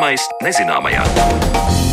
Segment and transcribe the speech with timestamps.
[0.00, 1.89] Zināmais nezināmajā.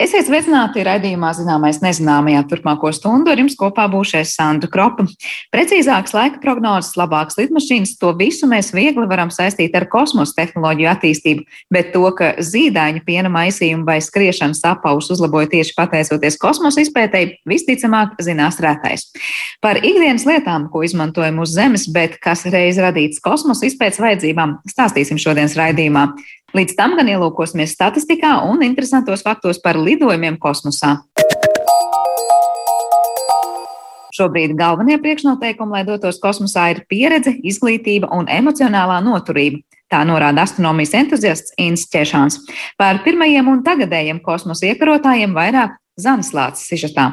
[0.00, 3.28] Esiet sveicināti raidījumā Zināmais nezināmajā turpmāko stundu.
[3.28, 5.04] Ar jums kopā būšais Sandra Kropa.
[5.52, 11.44] Precīzāks laika prognozes, labāks lidmašīnas, to visu mēs viegli varam saistīt ar kosmosa tehnoloģiju attīstību,
[11.76, 18.16] bet to, ka zīdaiņu piena maisījumu vai skriešanas apaus uzlaboja tieši pateicoties kosmosa izpētēji, visticamāk
[18.24, 19.10] zinās rētais.
[19.60, 25.20] Par ikdienas lietām, ko izmantojam uz Zemes, bet kas reiz radīts kosmosa izpētes vajadzībām, stāstīsim
[25.20, 26.08] šodienas raidījumā.
[26.50, 30.96] Līdz tam gan ielūkosimies statistikā un interesantos faktos par lidojumiem kosmosā.
[34.10, 39.62] Šobrīd galvenie priekšnoteikumi, lai dotos kosmosā, ir pieredze, izglītība un emocionālā noturība.
[39.90, 42.40] Tā norāda astronomijas entuziasts Inns Češāns.
[42.78, 47.12] Par pirmajiem un tagadējiem kosmosa iekarotājiem vairāk Zanas Lācis sižetā.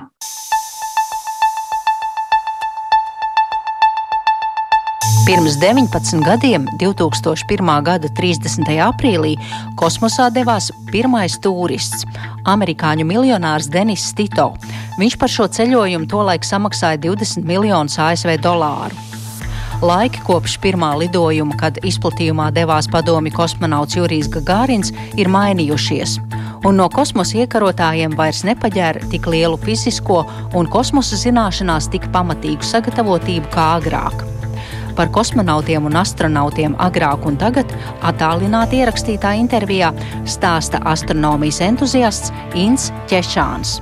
[5.27, 7.83] Pirms 19 gadiem, 2001.
[7.83, 8.69] gada 30.
[8.79, 9.33] aprīlī,
[9.75, 12.05] kosmosā devās pirmais turists-
[12.53, 14.53] amerikāņu miljonārs Denis Tito.
[14.97, 18.95] Viņš par šo ceļojumu tolaik samaksāja 20 miljonus ASV dolāru.
[19.81, 26.19] Laiki kopš pirmā lidojuma, kad izplatījumā devās padomi kosmonauts Jurijs Gagārins, ir mainījušies.
[26.65, 33.51] Un no kosmosa iekarotājiem vairs nepaģēra tik lielu fizisko un kosmosa zināšanās tik pamatīgu sagatavotību
[33.51, 34.36] kā agrāk
[34.97, 39.91] par kosmonautiem un astronautiem agrāk un tagad attālināti ierakstītā intervijā
[40.25, 43.77] stāsta astronomijas entuziasts Inns Češāns.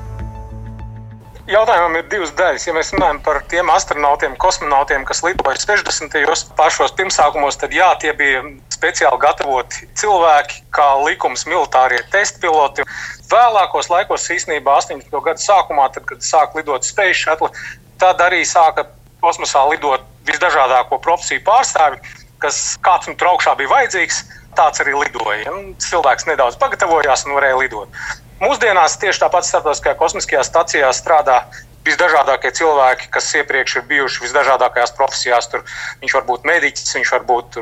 [1.45, 2.63] Jautājumam ir divas daļas.
[2.65, 6.15] Ja mēs runājam par tiem astronautiem, kosmonautiem, kas lidoja 60.
[6.25, 8.41] gados, pašos pirmsākumos, tad jā, tie bija
[8.73, 12.87] speciāli gatavoti cilvēki, kā likums militārie testpiloti.
[13.29, 15.13] Vēlākos laikos, īstenībā 80.
[15.29, 17.53] gadu sākumā, tad, kad sāk lidot Space Shuttle,
[18.01, 18.87] tad arī sāka
[19.21, 22.01] kosmosā lidot visdažādāko profesiju pārstāvi,
[22.43, 24.23] kas kāds nu tur augšā bija vajadzīgs,
[24.57, 25.51] tāds arī lidoja.
[25.51, 28.03] Un cilvēks nedaudz pagatavojās un varēja lidot.
[28.41, 31.39] Mūsdienās tieši tāpat starptautiskajā kosmiskajā stacijā strādā
[31.85, 35.47] visdažādākie cilvēki, kas iepriekš ir bijuši visdažādākajās profesijās.
[35.51, 35.63] Tur
[36.01, 37.61] viņš var būt mediķis, viņš var būt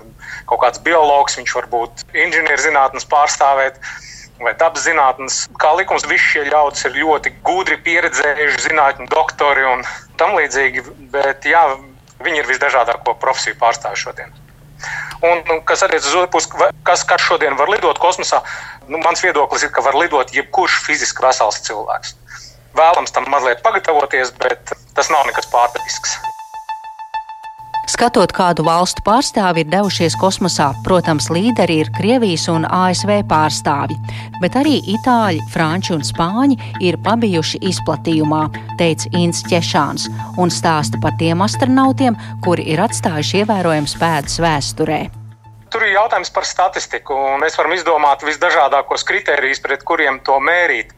[0.49, 3.79] kaut kāds biologs, viņš var būt inženierzinātnes pārstāvēt.
[4.43, 9.85] Vai dabas zinātnes, kā likums, visi šie ļaudis ir ļoti gudri, pieredzējuši zinātņu doktori un
[10.19, 10.83] tam līdzīgi.
[11.13, 11.61] Bet, jā,
[12.23, 14.33] Viņi ir visdažādāko profesiju pārstāvji šodien.
[15.23, 16.49] Un, kas attiecas uz otru pusi,
[16.87, 18.41] kas, kas šodien var lidot kosmosā,
[18.89, 22.17] nu, mans viedoklis ir, ka var lidot jebkurš fiziski vesels cilvēks.
[22.75, 26.17] Vēlams tam mazliet pagatavoties, bet tas nav nekas pārdabisks.
[27.83, 33.97] Skatot, kādu valstu pārstāvi ir devušies kosmosā, protams, līderi ir Krievijas un ASV pārstāvji,
[34.39, 36.55] bet arī itāļi, franči un spāņi
[36.87, 38.45] ir pabijuši izplatījumā,
[38.79, 40.07] teica Inns Češāns,
[40.39, 45.01] un stāsta par tiem astronautiem, kuri ir atstājuši ievērojams pēdas vēsturē.
[45.73, 47.15] Tur ir jautājums par statistiku.
[47.41, 50.93] Mēs varam izdomāt visdažādākos kritērijus, pret kuriem to mērīt.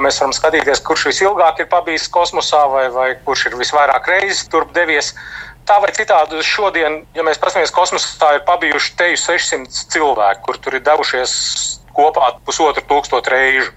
[0.00, 4.72] Mēs varam skatīties, kurš visilgāk ir pabijis kosmosā, vai, vai kurš ir visvairāk reizes turp
[4.74, 5.12] devies
[5.66, 10.78] tā vai citādi šodien, ja mēs paskatāmies kosmosā, ir pabijuši teju 600 cilvēku, kur tur
[10.78, 11.34] ir devušies
[11.96, 13.70] kopā pusotru tūkstošu reižu.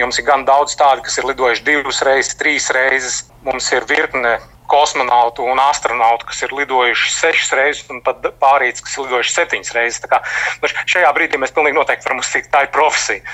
[0.00, 3.20] Jums ir gan daudz tādu, kas ir lidojuši divas reizes, trīs reizes.
[3.46, 4.38] Mums ir virkne
[4.70, 9.72] kosmonautu un astronautu, kas ir lidojuši sešas reizes, un pat pārīts, kas ir lidojuši septiņas
[9.76, 10.02] reizes.
[10.10, 10.20] Kā,
[10.62, 13.24] nu šajā brīdī mēs pilnīgi noteikti varam uzskatīt, tā ir profesija.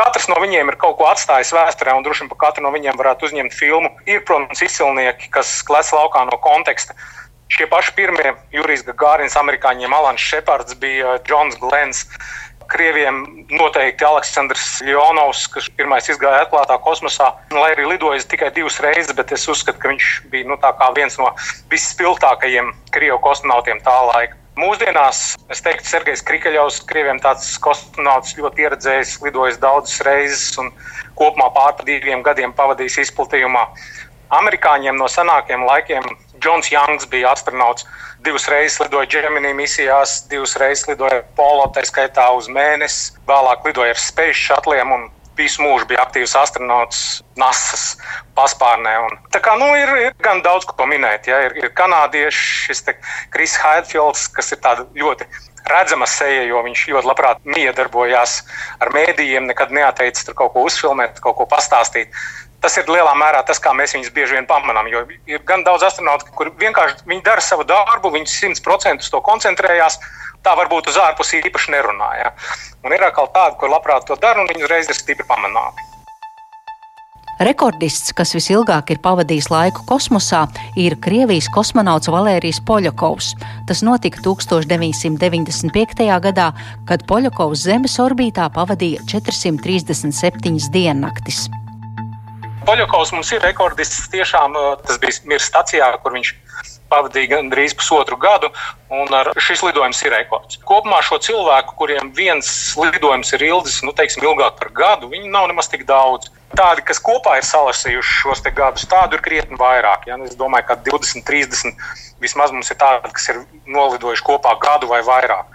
[0.00, 2.98] Katrs no viņiem ir kaut ko atstājis vēsturē, un droši vien par katru no viņiem
[2.98, 3.90] varētu uzņemt filmu.
[4.06, 6.94] Ir, protams, izcilnieki, kas klēc laukā no konteksta.
[7.50, 12.04] Šie paši pirmie Jurijs Gārins, amerikāņiem Alans Šepards bija Džons Glens.
[12.70, 19.10] Krieviem noteikti Aleksandrs Ljonovs, kas pirmais izgāja atklātā kosmosā, lai arī lidojis tikai divas reizes,
[19.18, 20.58] bet es uzskatu, ka viņš bija nu,
[20.94, 21.32] viens no
[21.74, 24.38] visspilgtākajiem krievu kosmonautiem tā laika.
[24.60, 30.70] Mūsdienās es teiktu, Sergejs Krikeļovs, krieviem tāds kosmonauts ļoti pieredzējis, lidojis daudzas reizes un
[31.18, 33.66] kopumā pār diviem gadiem pavadījis izplatījumā.
[34.30, 36.04] Amerikāņiem no senākiem laikiem
[36.40, 37.86] Džons Jangs bija astronauts.
[38.24, 43.16] Divas reizes lidoja Gemini misijās, divas reizes lidoja Polo, tā skaitā uz mēnesi.
[43.28, 45.08] Vēlāk lidoja ar Space Shuttle un
[45.40, 47.78] visu mūžu bija aktīvs astronauts NASA
[48.36, 48.96] paspārnē.
[49.06, 51.28] Un, tā kā nu, ir, ir gan daudz ko minēt.
[51.30, 51.40] Ja?
[51.48, 52.84] Ir, ir kanādieši, šis
[53.34, 55.28] Kris Haidfields, kas ir ļoti
[55.70, 58.40] redzama seja, jo viņš ļoti labprāt miedarbojās
[58.82, 62.14] ar mēdījiem, nekad neatteicis kaut ko uzfilmēt, kaut ko pastāstīt
[62.60, 64.88] tas ir lielā mērā tas, kā mēs viņus bieži vien pamanām.
[64.92, 70.00] Jo ir gan daudz astronautu, kur vienkārši dara savu darbu, viņi simt procentus to koncentrējās.
[70.40, 72.32] Tā varbūt uz ārpusi īpaši nerunāja.
[72.84, 75.90] Un ir atkal tādi, kur labprāt to dara, un viņi uzreiz ir stipri pamanāmi.
[77.40, 80.42] Rekordists, kas visilgāk ir pavadījis laiku kosmosā,
[80.76, 83.30] ir Krievijas kosmonauts Valērijas Poļakovs.
[83.68, 86.04] Tas notika 1995.
[86.26, 86.50] gadā,
[86.88, 91.48] kad Poļakovs Zemes orbītā pavadīja 437 diennaktis.
[92.66, 94.08] Poļakovs mums ir rekordists.
[94.12, 96.34] Tiešām tas bija Mirs stacijā, kur viņš
[96.90, 98.50] pavadīja gandrīz pusotru gadu,
[98.92, 100.58] un šis lidojums ir rekords.
[100.66, 105.48] Kopumā šo cilvēku, kuriem viens lidojums ir ilgs, nu, teiksim, ilgāk par gadu, viņi nav
[105.52, 106.32] nemaz tik daudz.
[106.50, 110.08] Tādi, kas kopā ir salasījuši šos gadus, tādu ir krietni vairāk.
[110.10, 110.18] Ja?
[110.26, 111.78] Es domāju, ka 20, 30
[112.20, 113.38] vismaz mums ir tādi, kas ir
[113.70, 115.46] nolidojuši kopā gadu vai vairāk.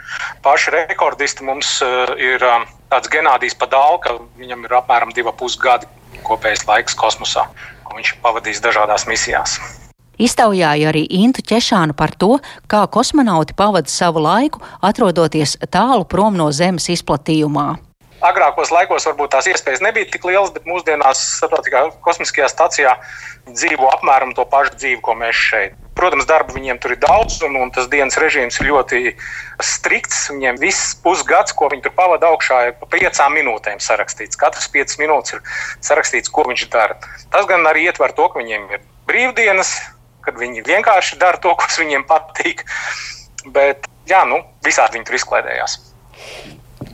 [0.46, 1.82] Paši rekordisti mums
[2.16, 2.48] ir
[2.88, 5.92] tāds Genādijs Padalka, viņam ir apmēram 2,5 gadi
[6.24, 7.48] kopējais laiks kosmosā,
[7.84, 9.60] ko viņš pavadījis dažādās misijās.
[10.16, 12.38] Iztaujāju arī Intu Češānu par to,
[12.72, 17.74] kā kosmonauti pavada savu laiku, atrodoties tālu prom no Zemes izplatījumā.
[18.24, 22.96] Agrākos laikos varbūt tās iespējas nebija tik lielas, bet mūsdienās starptautiskajā kosmiskajā stacijā
[23.52, 25.76] dzīvo apmēram to pašu dzīvi, ko mēs šeit.
[25.96, 29.14] Protams, darba viņiem tur ir daudz, un, un tas dienas režīms ir ļoti
[29.64, 30.26] strikts.
[30.34, 34.40] Viņiem viss pusgads, ko viņi tur pavada augšā, ir pa piecām minūtēm sarakstīts.
[34.40, 35.44] Katras piecas minūtes ir
[35.80, 37.00] sarakstīts, ko viņš dara.
[37.32, 39.72] Tas gan arī ietver to, ka viņiem ir brīvdienas,
[40.26, 42.66] kad viņi vienkārši dara to, kas viņiem patīk.
[43.56, 45.80] Bet, jā, nu, visādi viņi tur izklaidējās.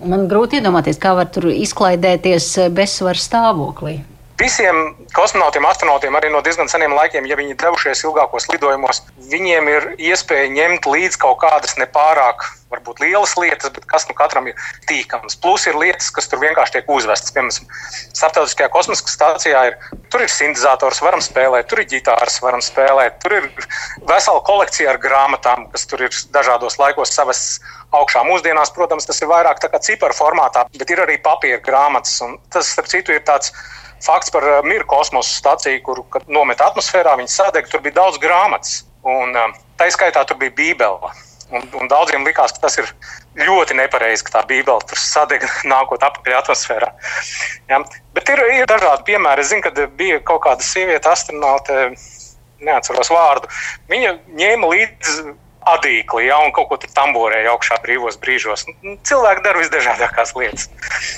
[0.05, 3.99] Man grūti iedomāties, kā var tur izklaidēties bezsvaru stāvoklī.
[4.41, 9.83] Visiem kosmonautiem, astronautiem arī no diezgan seniem laikiem, ja viņi devušies ilgākos lidojumos, viņiem ir
[10.01, 15.37] iespēja ņemt līdzi kaut kādas nepārāk, varbūt lielas lietas, bet kas nu katram ir tīkams.
[15.43, 17.33] Plus ir lietas, kas tur vienkārši tiek uzvestas.
[17.35, 17.67] Piemēram,
[18.17, 19.77] Startautiskajā kosmiskajā stācijā ir,
[20.09, 23.49] tur ir sintēzators, varam spēlēt, tur ir ģitāras, varam spēlēt, tur ir
[24.09, 27.43] vesela kolekcija ar grāmatām, kas tur ir dažādos laikos savas
[27.93, 28.25] augšā.
[28.25, 32.17] Mūsdienās, protams, tas ir vairāk tā kā ciparu formātā, bet ir arī papīra grāmatas.
[32.49, 33.53] Tas, starp citu, ir tāds
[34.05, 38.81] fakts par uh, Miru kosmosa staciju, kur nomet atmosfērā, viņi sadeg, tur bija daudz grāmatas.
[39.07, 41.11] Un uh, tā izskaitā tur bija Bībele.
[41.51, 42.87] Un, un daudziem likās, ka tas ir
[43.35, 45.43] ļoti nepareizi, ka tā Bībele tur sadeg
[45.73, 46.91] nākot atpakaļ atmosfērā.
[47.71, 47.81] Ja?
[48.15, 49.43] Bet ir, ir dažādi piemēri.
[49.43, 51.91] Es zinu, ka bija kaut kāda sieviete, astronaute,
[52.61, 53.49] neatceros vārdu.
[53.91, 55.33] Viņa ņēma līdzi
[55.69, 58.65] adīkli, ja, un kaut ko tur tamborēja augšā brīvos brīžos.
[58.81, 60.67] Nu, cilvēki dara visdažādākās lietas.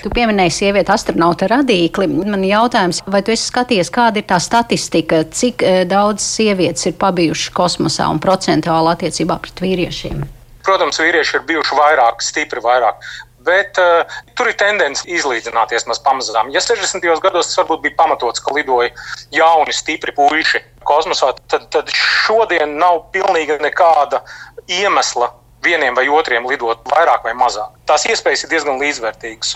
[0.04, 2.10] Tu pieminēji sievieti astronauta radīkli.
[2.12, 6.98] Man jautājums, vai tu esi skatījies, kāda ir tā statistika, cik eh, daudz sievietes ir
[7.00, 10.25] pabijušas kosmosā un procentuāli attiecībā pret vīriešiem?
[10.63, 13.04] Protams, vīrieši ir bijuši vairāk, stipri vairāk.
[13.44, 14.07] Bet uh,
[14.40, 16.48] tur ir tendence izlīdzināties maz pamazām.
[16.56, 17.04] Ja 60.
[17.19, 18.94] gados tas varbūt bija pamatots, ka lidoja
[19.36, 24.24] jauni, stipri puiši kosmosā, tad, tad šodien nav pilnīgi nekāda
[24.68, 25.31] iemesla
[25.63, 27.71] vieniem vai otriem lidot vairāk vai mazāk.
[27.88, 29.53] Tās iespējas ir diezgan līdzvērtīgas.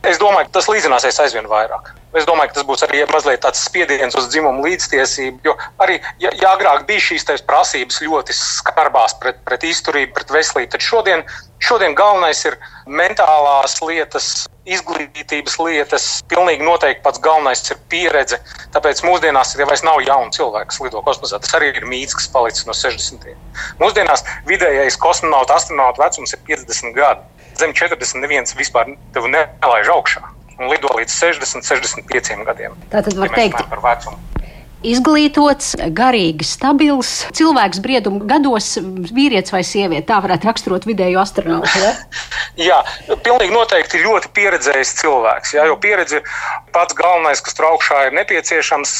[0.00, 1.90] Es domāju, ka tas līdzināsies aizvien vairāk.
[2.16, 5.42] Es domāju, ka tas būs arī mazliet tāds spiediens uz dzimumu līdztiesību.
[5.44, 5.52] Jo
[5.84, 10.86] arī, ja, ja agrāk bija šīs prasības ļoti skarbās pret, pret izturību, pret veselību, tad
[10.86, 11.24] šodien,
[11.60, 12.56] šodien galvenais ir
[12.88, 14.30] mentālās lietas,
[14.64, 16.06] izglītības lietas.
[16.32, 18.40] Pilnīgi noteikti pats galvenais ir pieredze.
[18.72, 21.42] Tāpēc mūsdienās ja vairs nav jaunu cilvēku, kas lido kosmosā.
[21.44, 23.36] Tas arī ir mīts, kas palicis no 60.
[23.82, 27.28] Mūsdienās vidējais kosmonauta, astronauta vecums ir 50 gadi.
[27.60, 30.24] Zem 40 neviens vispār tevi nelaiž augšā.
[30.60, 32.76] Un lido līdz 60, 65 gadiem.
[32.92, 34.20] Tā tad var ja teikt par vecumu
[34.86, 38.72] izglītots, garīgi stabils cilvēks briedumu gados,
[39.12, 40.06] vīrietis vai sieviete.
[40.08, 41.72] Tā varētu raksturot vidēju astronautu.
[41.82, 41.92] Ja?
[42.70, 42.78] jā,
[43.10, 45.54] pilnīgi noteikti ļoti pieredzējis cilvēks.
[45.58, 46.22] Jā, jo pieredze
[46.74, 48.94] pats galvenais, kas tur augšā ir nepieciešams,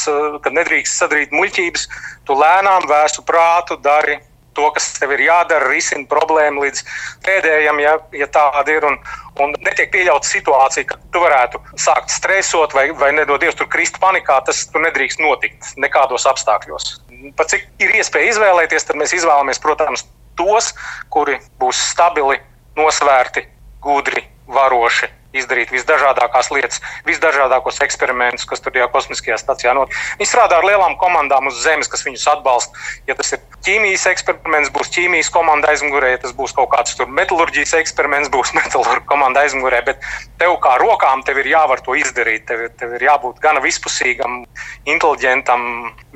[0.45, 1.87] kad nedrīkst sadarīt muļķības,
[2.29, 4.21] tu lēnām vēstu prātu dari
[4.61, 6.85] to, kas tev ir jādara, risina problēmu līdz
[7.27, 8.87] pēdējiem, ja, ja tāda ir.
[8.91, 8.99] Un,
[9.41, 14.41] un netiek pieļauta situācija, ka tu varētu sākt stresot vai, vai nedodies tur krist panikā.
[14.47, 16.91] Tas nedrīkst notikt nekādos apstākļos.
[17.39, 20.05] Pat cik ir iespēja izvēlēties, tad mēs izvēlamies, protams,
[20.39, 20.75] tos,
[21.13, 22.41] kuri būs stabili,
[22.79, 23.47] nosvērti,
[23.85, 29.97] gudri, varoši izdarīt visdažādākās lietas, visdažādākos eksperimentus, kas tur tajā kosmiskajā stācijā notiek.
[30.19, 32.87] Viņi strādā ar lielām komandām uz Zemes, kas viņus atbalsta.
[33.09, 37.77] Ja tas ir ķīmijas eksperiments, būs ķīmijas komanda aizmugurē, ja tas būs kaut kāds metālurģijas
[37.81, 39.83] eksperiments, būs metālurģija komanda aizmugurē.
[39.87, 40.05] Bet
[40.41, 42.47] tev kā rokām tev ir jāvar to izdarīt.
[42.51, 44.45] Tev, tev ir jābūt gan vispusīgam,
[44.89, 45.65] inteliģentam,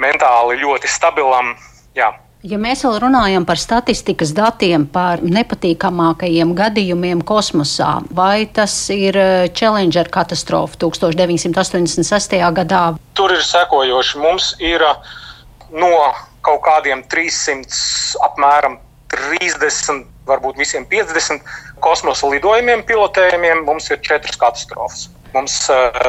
[0.01, 1.55] mentāli ļoti stabilam.
[1.95, 2.15] Jā.
[2.45, 9.47] Ja mēs vēl runājam par statistikas datiem par nepatīkamākajiem gadījumiem kosmosā, vai tas ir eh,
[9.57, 12.37] Challenger katastrofa 1986.
[12.59, 12.83] gadā?
[13.17, 14.21] Tur ir sekojoši.
[14.21, 15.17] Mums ir eh,
[15.73, 15.95] no
[16.45, 18.79] kaut kādiem 300 apmēram
[19.15, 21.45] 30 varbūt visiem 50
[21.85, 25.09] kosmosa lidojumiem, pilotējumiem, mums ir četras katastrofas.
[25.35, 25.57] Mums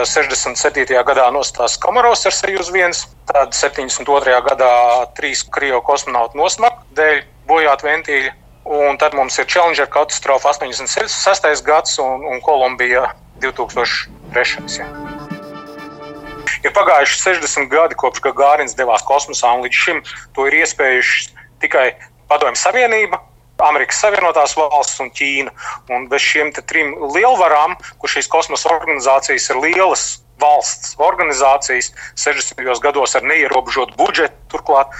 [0.05, 0.85] 67.
[1.07, 2.93] gadā nostājās Komoros ar Sejus 1,
[3.31, 4.37] tad 72.
[4.45, 4.71] gadā
[5.17, 8.35] trīs krievu kosmonauti nosmaka dēļ bojāt ventīļa.
[8.65, 11.65] Un tad mums ir Challenger katastrofa 86.
[11.65, 13.11] gads un, un Kolumbija
[13.41, 14.61] 2003.
[14.79, 15.24] Ja.
[16.65, 20.01] Ir pagājuši 60 gadi, kopš Gārins devās kosmosā, un līdz šim
[20.33, 21.27] to ir iespējuši
[21.61, 21.91] tikai
[22.31, 23.21] Padomju Savienība,
[23.61, 25.53] Amerikas Savienotās valstis un Ķīna.
[25.93, 30.07] Un bez šiem trim lielvarām, kur šīs kosmosa organizācijas ir lielas,
[30.41, 32.59] valsts organizācijas 60.
[32.83, 34.35] gados ar neierobežotu budžetu.
[34.51, 34.91] Turklāt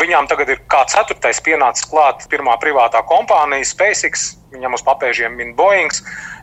[0.00, 5.54] viņām tagad ir kā ceturtais pienācis klāt pirmā privātā kompānija SpaceX, viņam uz papēžiem min
[5.58, 5.94] Boeing.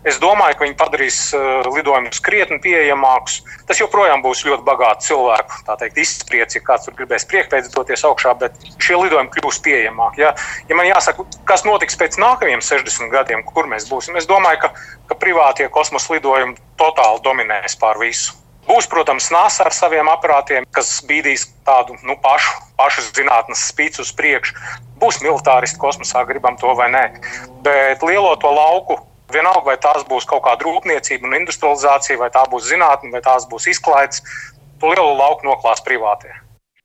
[0.07, 3.41] Es domāju, ka viņi padarīs uh, lidojumus krietni pieejamākus.
[3.67, 8.33] Tas joprojām būs ļoti bagāts cilvēku teikt, izspriedzi, ja kāds tur gribēs priekšpēc doties augšā,
[8.39, 10.23] bet šie lidojumi kļūs pieejamāki.
[10.23, 10.33] Ja?
[10.69, 14.73] ja man jāsaka, kas notiks pēc nākamajiem 60 gadiem, kur mēs būsim, es domāju, ka,
[15.11, 18.46] ka privātie kosmosa lidojumi totāli dominēs pār visu.
[18.67, 24.15] Būs, protams, NASA ar saviem aparātiem, kas bīdīs tādu nu, pašu, pašu zinātnes spīdus uz
[24.17, 24.57] priekšu.
[24.99, 27.05] Būs militāristi kosmosā, gribam to vai nē.
[27.63, 32.45] Bet lielo to lauku Vienalga, vai tās būs kaut kāda rūpniecība un industrializācija, vai tā
[32.47, 34.21] būs zinātnē, vai tās būs izklaides,
[34.79, 36.31] to lielu lauku noklās privātie.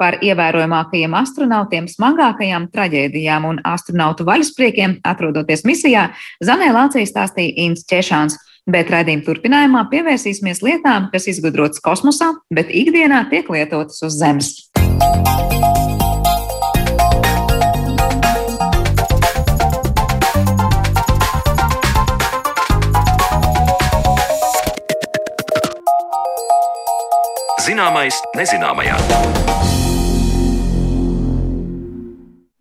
[0.02, 6.08] Par ievērojamākajiem astronautiem, smagākajām traģēdijām un astronautu vaļaspriekiem, atrodoties misijā,
[6.42, 8.40] Zanē Lācija stāstīja Inns Češāns.
[8.70, 14.70] Bet raidījuma turpinājumā pievērsīsimies lietām, kas izgudrotas kosmosā, bet ikdienā tiek lietotas uz Zemes.
[27.66, 29.41] Zināmais nezināmajā.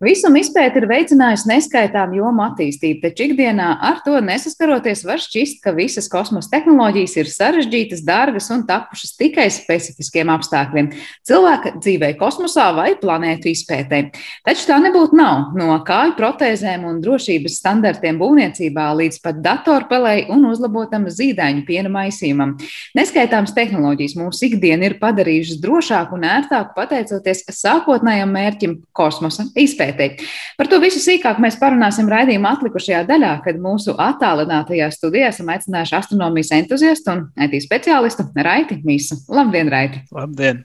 [0.02, 5.70] Visuma izpēta ir veicinājusi neskaitām jomu attīstību, taču ikdienā ar to nesaskaroties var šķist, ka
[5.76, 10.88] visas kosmosa tehnoloģijas ir sarežģītas, dārgas un tapušas tikai specifiskiem apstākļiem-
[11.28, 14.00] cilvēka dzīvei kosmosā vai planētu izpētē.
[14.42, 15.54] Taču tā nebūtu nav.
[15.54, 22.58] No kāju protēzēm un drošības standartiem būvniecībā līdz pat datorpelei un uzlabotam zīdaiņu piena maisījumam.
[22.98, 30.26] Neskaitāmas tehnoloģijas mūsu ikdienu ir padarījušas drošāku un ērtāku pateicoties sākotnējam mērķim- kosmosa izpētē izpētei.
[30.56, 35.98] Par to visu sīkāk mēs parunāsim raidījuma atlikušajā daļā, kad mūsu attālinātajā studijā esam aicinājuši
[35.98, 39.22] astronomijas entuziastu un IT speciālistu Raiti Mīsu.
[39.28, 40.02] Labdien, Raiti!
[40.12, 40.64] Labdien!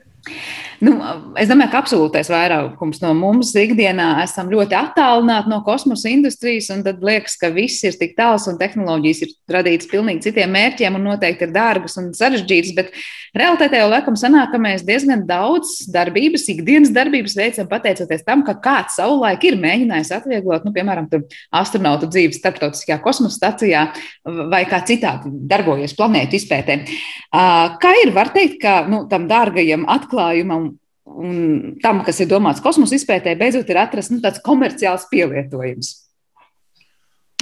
[0.77, 0.93] Nu,
[1.41, 6.83] es domāju, ka absolūtais vairākums no mums ikdienā esam ļoti attālināti no kosmosa industrijas, un
[6.85, 11.07] tad liekas, ka viss ir tik tāls un tehnoloģijas ir radītas pilnīgi citiem mērķiem un
[11.09, 12.75] noteikti ir dārgas un sarežģītas.
[12.77, 12.91] Bet
[13.37, 18.59] realitātē jau laikam sanāk, ka mēs diezgan daudz darbības, ikdienas darbības veicam pateicoties tam, ka
[18.61, 21.09] kāds savulaik ir mēģinājis atvieglot, nu, piemēram,
[21.57, 23.87] astronautu dzīvi starptautiskajā kosmosa stacijā
[24.53, 26.79] vai kā citādi darbojas planētu izpētē.
[27.33, 30.66] Kā ir, var teikt, ka nu, tam dārgajam atklājumam
[31.07, 35.93] un tam, kas ir domāts kosmosa izpētē, beidzot ir atrasts nu, tāds komerciāls pielietojums.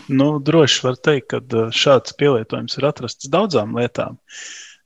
[0.06, 4.20] Nu, droši var teikt, ka šāds pielietojums ir atrasts daudzām lietām.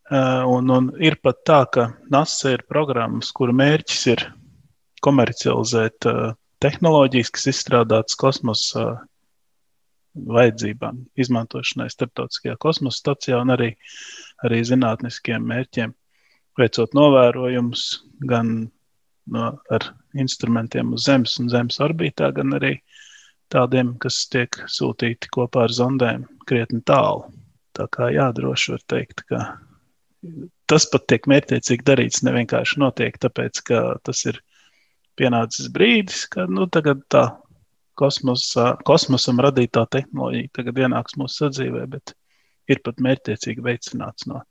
[0.10, 4.24] Un, un ir pat tā, ka NASA ir programmas, kuru mērķis ir
[5.06, 6.08] komercializēt
[6.64, 8.88] tehnoloģijas, kas izstrādātas kosmosa
[10.16, 13.70] vajadzībām, izmantošanai starptautiskajā kosmosa stacijā un arī,
[14.44, 15.94] arī zinātniskiem mērķiem
[16.60, 17.86] veicot novērojumus
[18.30, 18.70] gan
[19.32, 19.88] no, ar
[20.20, 22.76] instrumentiem uz Zemes un Zemes orbītā, gan arī
[23.54, 27.30] tādiem, kas tiek sūtīti kopā ar zondēm krietni tālu.
[27.78, 29.44] Tā kā jādroši var teikt, ka
[30.70, 34.42] tas pat tiek mērķiecīgi darīts, ne vienkārši notiek, tāpēc, ka tas ir
[35.20, 37.26] pienācis brīdis, kad nu, tā
[38.00, 42.16] kosmosa, kosmosam radītā tehnoloģija tagad ienāks mūsu sadzīvē, bet
[42.70, 44.44] ir pat mērķiecīgi veicināts no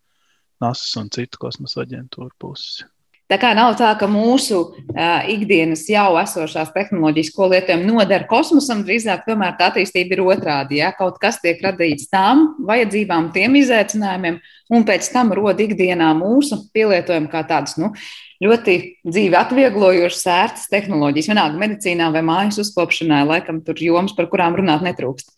[0.63, 2.87] NASA un citu kosmosa aģentūru puses.
[3.29, 8.81] Tā kā nav tā, ka mūsu uh, ikdienas jau esošās tehnoloģijas, ko lietojam, noder kosmosam,
[8.89, 10.79] drīzāk tomēr tā attīstība ir otrādi.
[10.81, 10.95] Ja?
[10.97, 14.39] Kaut kas tiek radīts tām vajadzībām, tiem izaicinājumiem,
[14.73, 17.93] un pēc tam rod ikdienā mūsu pielietojumu kā tādas nu,
[18.41, 21.29] ļoti dzīvi atvieglojošas, ērtas tehnoloģijas.
[21.35, 25.35] Vienalga medicīnā vai mājas uzkopšanā, laikam tur jomas, par kurām runāt netrūkst.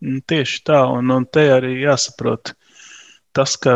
[0.00, 2.56] Tieši tā, un, un te arī jāsaprot,
[3.36, 3.74] tas, ka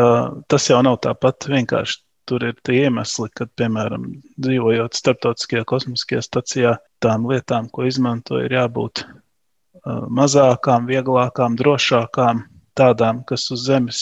[0.51, 2.01] tas jau nav tāpat vienkārši.
[2.25, 4.07] Tur ir tie iemesli, kad, piemēram,
[4.41, 6.71] dzīvojot starptautiskajā kosmiskajā stacijā,
[7.05, 9.03] tām lietām, ko izmanto, ir jābūt
[9.85, 12.47] mazākām, vieglākām, drošākām.
[12.75, 13.99] tādām, kas uz Zemes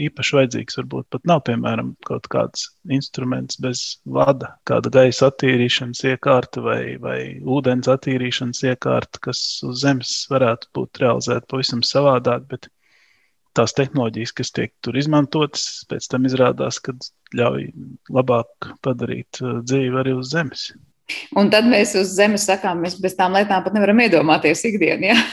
[0.00, 6.60] īpaši vajadzīgs, varbūt pat nav, piemēram, kaut kāds instruments bez vada, kāda gaisa attīrīšanas iekārta
[6.64, 12.68] vai, vai ūdens attīrīšanas iekārta, kas uz Zemes varētu būt realizēta pavisam savādāk, bet
[13.56, 16.94] tās tehnoloģijas, kas tiek tur izmantotas, pēc tam izrādās, ka
[17.36, 17.70] ļauj
[18.12, 20.70] labāk padarīt uh, dzīvi arī uz Zemes.
[21.38, 25.14] Un tad mēs uz zemes sakām, mēs bez tām lietām pat nevaram iedomāties ikdienā.
[25.14, 25.18] Ja?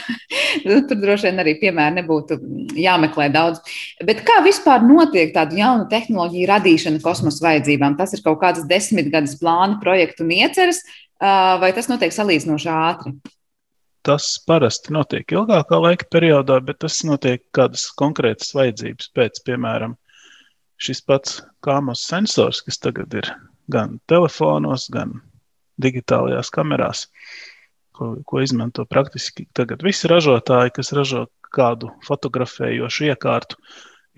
[0.64, 2.38] Nu, tur droši vien arī piemēri nebūtu
[2.80, 3.60] jāmeklē daudz.
[4.04, 7.98] Bet kā vispār notiek tādu jaunu tehnoloģiju radīšana kosmosa vajadzībām?
[7.98, 10.80] Tas ir kaut kāds desmitgades plāna projektu un ieceres,
[11.20, 13.14] vai tas notiek salīdzinoši ātri?
[14.06, 19.96] Tas parasti notiek ilgākā laika periodā, bet tas notiek kādas konkrētas vajadzības pēc, piemēram,
[20.78, 23.30] šis pats kāmos sensors, kas tagad ir
[23.72, 25.18] gan telefonos, gan
[25.82, 27.06] digitālajās kamerās,
[27.98, 33.58] ko, ko izmanto praktiski tagad visi ražotāji, kas ražo kādu fotografējošu iekārtu,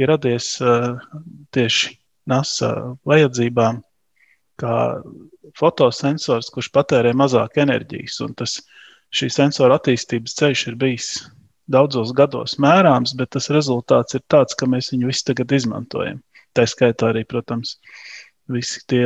[0.01, 1.01] ir radies uh,
[1.57, 1.97] tieši
[2.31, 2.71] NASA
[3.09, 3.81] vajadzībām,
[4.61, 4.77] kā
[5.57, 8.21] fotosensors, kurš patērē mazāk enerģijas.
[8.37, 8.59] Tas,
[9.15, 11.11] šī sensora attīstības ceļš ir bijis
[11.71, 16.19] daudzos gados mērāms, bet tas rezultāts ir tāds, ka mēs viņu visi tagad izmantojam.
[16.57, 17.77] Tā skaitā arī, protams,
[18.51, 19.05] visi tie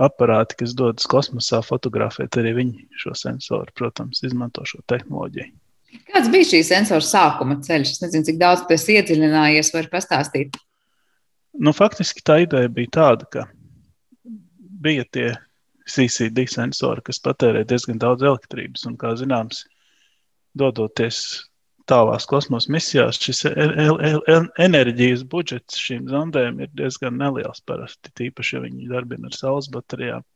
[0.00, 5.48] aparāti, kas dodas kosmosā, fotografēt, arī viņi šo sensoru, protams, izmanto šo tehnoloģiju.
[6.10, 7.94] Kāds bija šī sensora sākuma ceļš?
[7.96, 10.58] Es nezinu, cik daudz tas iedziļinājies, var pastāstīt.
[11.58, 13.46] Nu, faktiski tā ideja bija tāda, ka
[14.84, 15.32] bija tie
[15.90, 19.64] CCD sensori, kas patērē diezgan daudz elektrības, un, kā zināms,
[20.58, 21.20] dodoties
[21.90, 23.44] tālās kosmosa misijās šis
[24.62, 30.26] enerģijas budžets šīm zondēm ir diezgan neliels parasti, tīpaši, ja viņi darbina ar saules baterijām.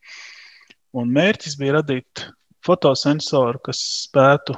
[0.94, 2.26] Un mērķis bija radīt
[2.64, 4.56] fotosensoru, kas spētu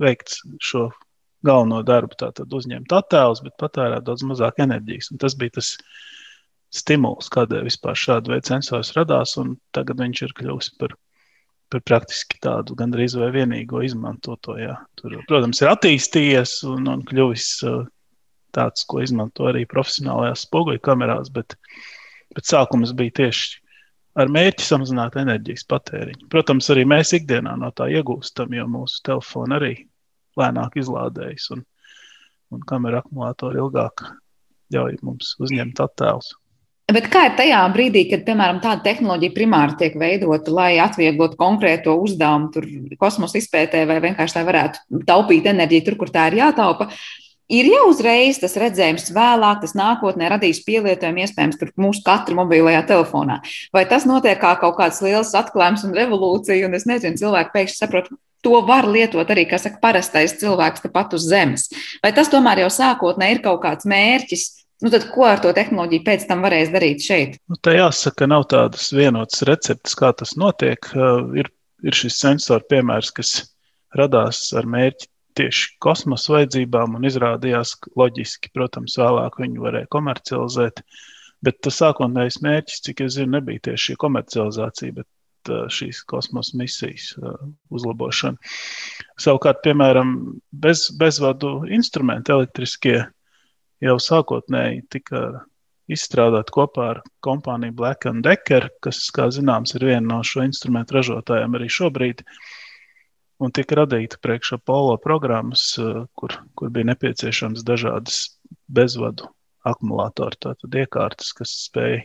[0.00, 0.88] veikt šo
[1.46, 5.10] galveno darbu, tātad uzņemt attēlus, bet patērēt daudz mazāk enerģijas.
[5.12, 5.74] Un tas bija tas
[6.72, 10.96] stimuls, kādēļ vispār šāda veida sensors radās, un tagad viņš ir kļuvis par
[11.72, 14.58] par praktiski tādu gandrīz vai vienīgo izmantoto.
[15.00, 17.86] Tur, protams, ir attīstījies un, un kļuvis uh,
[18.52, 21.56] tāds, ko izmanto arī profesionālajās spoguļu kamerās, bet,
[22.36, 23.60] bet sākums bija tieši
[24.20, 26.28] ar mērķi samazināt enerģijas patēriņu.
[26.32, 29.72] Protams, arī mēs ikdienā no tā iegūstam, jo mūsu telefoni arī
[30.40, 31.64] lēnāk izlādējas un,
[32.52, 34.04] un kamera akumulātori ilgāk
[34.72, 36.34] ļauj mums uzņemt attēlus.
[36.90, 41.94] Bet kā ir tajā brīdī, kad, piemēram, tāda tehnoloģija primāri tiek veidota, lai atvieglotu konkrēto
[42.02, 42.66] uzdevumu, tur
[43.00, 46.90] kosmosa izpētē vai vienkārši lai varētu taupīt enerģiju tur, kur tā ir jātaupa?
[47.52, 52.80] Ir jau uzreiz tas redzējums, vēlāk tas nākotnē radīs pielietojumu iespējams tur mūsu katra mobilajā
[52.88, 53.40] telefonā.
[53.76, 57.78] Vai tas notiek kā kaut kāds liels atklājums un revolūcija, un es nezinu, cilvēki pēkšņi
[57.78, 58.08] saprot,
[58.42, 61.68] to var lietot arī, kā saka, parastais cilvēks tepat uz zemes.
[62.02, 64.48] Vai tas tomēr jau sākotnē ir kaut kāds mērķis,
[64.82, 67.38] Nu, tad ko ar to tehnoloģiju pēc tam varēs darīt šeit?
[67.50, 70.88] Nu, tā jāsaka, nav tādas vienotas receptes, kā tas notiek.
[71.38, 71.50] Ir,
[71.86, 73.34] ir šis sensors piemērs, kas
[73.98, 75.06] radās ar mērķi
[75.38, 78.50] tieši kosmosa vajadzībām un izrādījās loģiski.
[78.56, 80.82] Protams, vēlāk viņu varēja komercializēt.
[81.42, 85.08] Bet tas sākotnējais mērķis, cik es zinu, nebija tieši šī komercializācija, bet
[85.74, 87.14] šīs kosmosa misijas
[87.70, 88.38] uzlabošana.
[89.20, 90.14] Savukārt, piemēram,
[90.52, 93.00] bez, bezvadu instrumenti elektriskie
[93.82, 95.22] jau sākotnēji tika
[95.92, 101.58] izstrādāti kopā ar kompāniju Black Decker, kas, kā zināms, ir viena no šo instrumentu ražotājiem
[101.58, 102.22] arī šobrīd.
[103.42, 108.38] Un tika radīta priekšā polo programmas, eh, kur, kur bija nepieciešams dažādas
[108.70, 109.26] bezvadu
[109.66, 112.04] akumulātori, tātad iekārtas, kas spēja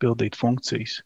[0.00, 1.00] pildīt funkcijas,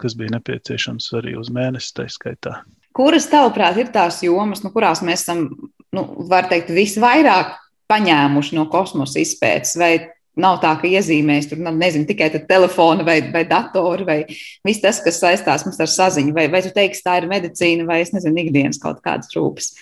[0.00, 2.62] kas bija nepieciešams arī uz mēnesi tā skaitā.
[2.96, 5.44] Kuras, tavuprāt, ir tās jomas, nu, kurās mēs esam,
[5.92, 7.54] nu, var teikt, visvairāk
[7.88, 9.92] paņēmuši no kosmosa izpētes, vai
[10.38, 14.18] nav tā, ka iezīmēs tur, nu, nezinu, tikai telefona vai, vai datori vai
[14.66, 18.02] viss tas, kas saistās mums ar saziņu, vai, vai tu teiksi, tā ir medicīna vai,
[18.04, 19.72] es nezinu, ikdienas kaut kādas rūpes.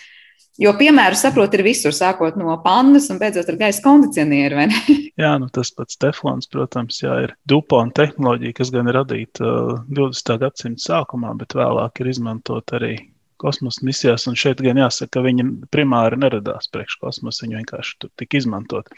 [0.57, 4.62] Jo, piemēram, saprot, ir visur, sākot no pannas un beidzot ar gaisa kondicionieru.
[5.23, 9.75] jā, nu tas pats teflons, protams, jā, ir DuPont tehnoloģija, kas gan ir radīta uh,
[9.92, 10.33] 20.
[10.47, 12.95] gadsimta sākumā, bet vēlāk ir izmantot arī
[13.40, 18.12] kosmosa misijās, un šeit gan jāsaka, ka viņi primāri neradās priekš kosmosa, viņi vienkārši tur
[18.20, 18.90] tika izmantot.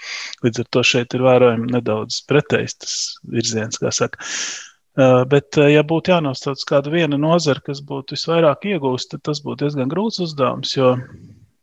[0.44, 2.96] Līdz ar to šeit ir vērojami nedaudz pretējs tas
[3.34, 4.22] virziens, kā saka.
[4.98, 9.42] Uh, bet, uh, ja būtu jānosauc kāda viena nozara, kas būtu visvairāk iegūsta, tad tas
[9.44, 10.96] būtu diezgan grūts uzdevums, jo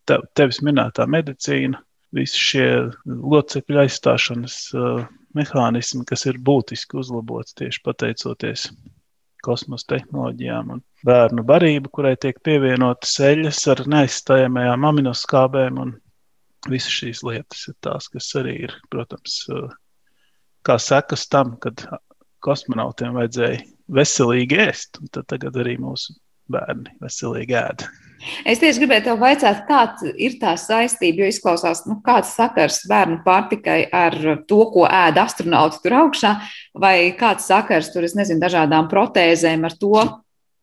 [0.07, 1.81] tev, tevis minētā medicīna,
[2.15, 2.67] visi šie
[3.03, 5.03] locekļu aizstāšanas uh,
[5.35, 8.69] mehānismi, kas ir būtiski uzlabots tieši pateicoties
[9.45, 15.79] kosmosa tehnoloģijām un bērnu barību, kurai tiek pievienotas eļļas ar neaizstājamajām aminoskābēm
[16.71, 19.37] visas šīs lietas ir tās, kas arī ir, protams,
[20.65, 21.85] kā sekas tam, kad
[22.45, 23.61] kosmonautiem vajadzēja
[23.95, 26.17] veselīgi ēst, un tagad arī mūsu
[26.51, 27.89] bērni veselīgi ēda.
[28.47, 33.19] Es tieši gribēju te jautāt, kāda ir tā saistība, jo izklausās, nu, kāds sakars bērnu
[33.25, 34.15] pārtikai ar
[34.49, 36.35] to, ko ēd astronauti tur augšā,
[36.73, 39.93] vai kāds sakars tur, es nezinu, dažādām protēzēm ar to,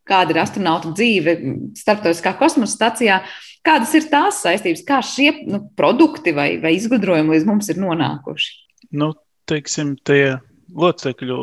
[0.08, 1.36] kāda ir astronauta dzīve
[1.78, 3.20] starptautiskā kosmosa stacijā.
[3.62, 8.56] Kādas ir tās saistības, kā šie nu, produkti vai, vai izgudrojumi līdz mums ir nonākuši?
[8.98, 9.12] Nu,
[9.46, 10.40] teiksim, tie
[10.74, 11.38] locekļu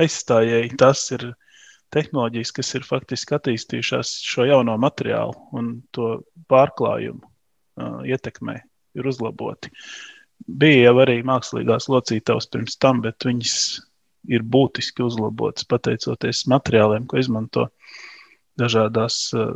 [0.00, 1.26] aizstājēji, tas ir
[1.94, 8.56] tehnoloģijas, kas ir faktiski attīstījušās šo jauno materiālu un to pārklājumu uh, ietekmē,
[8.98, 9.72] ir uzlaboti.
[10.46, 13.54] Bija jau arī mākslīgās locītavas pirms tam, bet viņas
[14.30, 17.68] ir būtiski uzlabotas pateicoties materiāliem, ko izmanto
[18.60, 19.54] dažādās uh,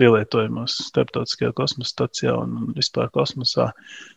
[0.00, 3.68] pielietojumos starptautiskajā kosmosa stacijā un vispār kosmosā.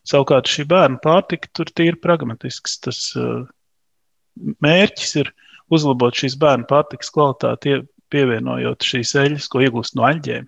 [0.08, 2.80] Savukārt šī bērnu pārtika tur ir pragmatisks.
[2.82, 3.44] Tas uh,
[4.64, 7.82] mērķis ir uh, uzlabot šīs bērnu pārtikas kvalitāti,
[8.14, 10.48] pievienojot šīs eļļas, ko iegūst no aļģiem.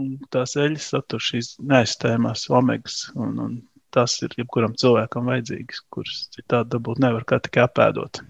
[0.00, 3.58] Un tās eļļas satur šīs neaizstājamās omegas, un, un
[3.94, 8.24] tas ir jebkuram cilvēkam vajadzīgs, kurus citādi dabūt nevar kā tikai apēdot.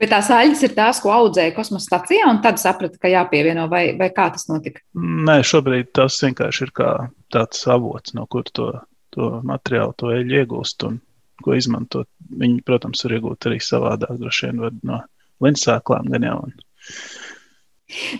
[0.00, 3.90] Bet tās aļģes ir tās, ko audzēja kosmosa stācijā, un tad saprata, ka jāpievieno, vai,
[3.98, 4.80] vai kā tas notika?
[4.96, 6.90] Nē, šobrīd tas vienkārši ir kā
[7.34, 8.70] tāds avots, no kur to,
[9.12, 10.86] to materiālu, to eļļu iegūst.
[10.88, 10.96] Un
[11.44, 12.08] ko izmantot.
[12.40, 15.02] Viņi, protams, var iegūt arī savādāk, droši vien no
[15.44, 16.38] linsāklām gan jau.
[16.46, 16.56] Un,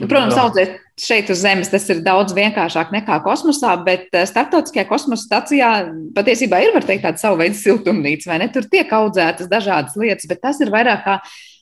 [0.00, 4.86] Nu, protams, audzēt šeit uz Zemes tas ir daudz vienkāršāk nekā kosmosā, bet eh, starptautiskajā
[4.88, 5.70] kosmosa stacijā
[6.16, 8.50] patiesībā ir, var teikt, tāda savu veidu siltumnīca, vai ne?
[8.52, 11.16] Tur tiek audzētas dažādas lietas, bet tas ir vairāk kā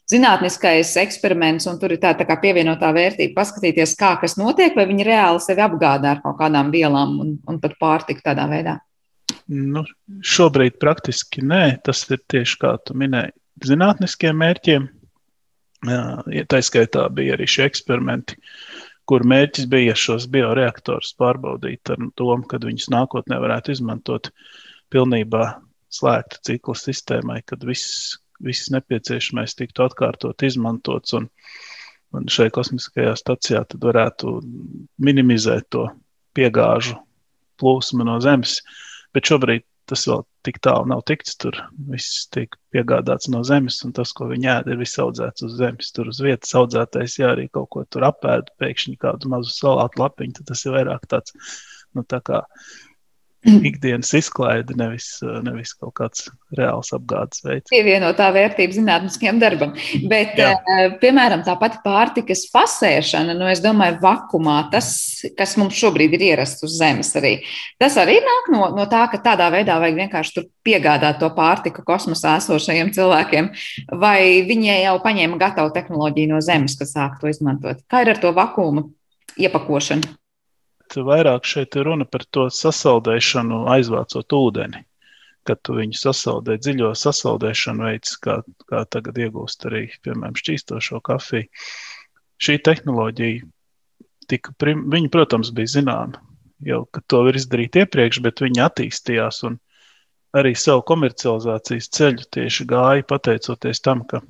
[0.09, 4.88] zinātniskais eksperiments, un tur ir tā, tā kā pievienotā vērtība paskatīties, kā kas notiek, vai
[4.88, 8.79] viņi reāli sevi apgādā ar kaut kādām vielām un, un pat pārtiku tādā veidā.
[9.49, 9.81] Nu,
[10.29, 13.33] šobrīd praktiski nē, tas ir tieši kā tu minēji,
[13.65, 14.89] zinātniskiem mērķiem.
[16.53, 18.37] Tā skaitā bija arī šie eksperimenti,
[19.09, 24.29] kur mērķis bija šos bioreaktorus pārbaudīt ar domu, ka viņus nākotnē varētu izmantot
[24.93, 25.47] pilnībā
[25.97, 31.15] slēgta cikla sistēmai, kad viss, viss nepieciešamais tiktu atkārtot, izmantots.
[31.17, 31.31] Un,
[32.13, 34.43] un šai kosmiskajā stacijā varētu
[35.01, 35.87] minimizēt to
[36.37, 36.99] piegāžu
[37.63, 38.59] plūsmu no Zemes.
[38.61, 38.85] Uh,
[39.16, 41.37] Bet šobrīd tas vēl tik tālu nav tikts.
[41.40, 41.57] Tur
[41.90, 45.92] viss tiek piegādāts no zemes, un tas, ko viņi ēd, ir viss audzēts uz zemes.
[45.97, 50.38] Tur uz vietas audzētais, ja arī kaut ko tur apēd, pēkšņi kādu mazu salātu lapiņu,
[50.38, 51.37] tad tas ir vairāk tāds,
[51.97, 52.42] nu, tā kā
[53.68, 55.07] ikdienas izklaide, nevis,
[55.46, 56.24] nevis kaut kāds
[56.59, 57.70] reāls apgādes veids.
[57.70, 59.74] Pievienotā vērtība zinātniskiem darbam.
[60.11, 60.51] Bet, Jā.
[60.59, 64.90] Eh, piemēram, tā pati pārtikas fasēšana, nu, es domāju, vakumā, tas,
[65.38, 67.37] kas mums šobrīd ir ierasts uz Zemes arī,
[67.81, 71.87] tas arī nāk no, no tā, ka tādā veidā vajag vienkārši tur piegādāt to pārtiku
[71.87, 73.53] kosmosā esošajiem cilvēkiem,
[74.03, 77.87] vai viņi jau paņēma gatavu tehnoloģiju no Zemes, kas sāk to izmantot.
[77.90, 78.90] Kā ir ar to vakumu
[79.38, 80.18] iepakošanu?
[80.96, 84.85] Vairāk šeit ir runa par to sasaldēšanu, aizvācot ūdeni.
[85.48, 91.48] Kad tu viņu sasaldē, dziļo sasaldēšanu veids, kā, kā tagad iegūst arī, piemēram, šķīstošo kafiju.
[92.38, 93.46] Šī tehnoloģija,
[94.29, 96.20] tika, viņa, protams, bija zināma
[96.64, 99.59] jau, ka to var izdarīt iepriekš, bet viņi attīstījās un
[100.37, 104.20] arī savu komercializācijas ceļu tieši gāja pateicoties tam, ka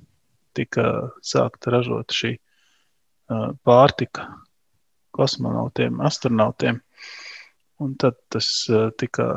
[0.56, 0.84] tika
[1.24, 4.28] sākta ražot šī uh, pārtika,
[5.18, 6.80] kosmonautiem, astronautiem.
[7.82, 9.28] Un tad tas uh, tika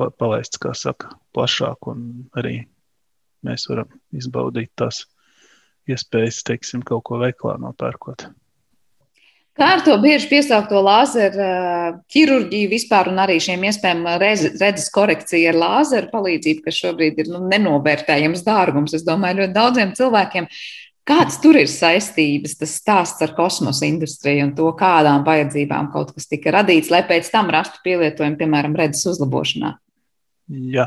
[0.00, 2.04] pa palaists, kā saka, plašāk, un
[2.36, 2.62] arī
[3.44, 5.04] mēs varam izbaudīt tās
[5.90, 8.28] iespējas, teiksim, kaut ko veiklā nopērkot.
[9.60, 11.46] Kā ar to bieži piesaukto lāzeru
[12.14, 17.42] ķirurģiju vispār un arī šiem iespējamiem redzes korekciju ar lāzeru palīdzību, kas šobrīd ir nu,
[17.50, 18.94] nenovērtējams dārgums.
[18.96, 20.46] Es domāju, ļoti daudziem cilvēkiem
[21.08, 26.28] Kādas tur ir saistības, tas stāsts ar kosmosa industriju un to, kādām vajadzībām kaut kas
[26.30, 29.72] tika radīts, lai pēc tam rastu pielietojumu, piemēram, redzes uzlabošanā?
[30.50, 30.86] Jā,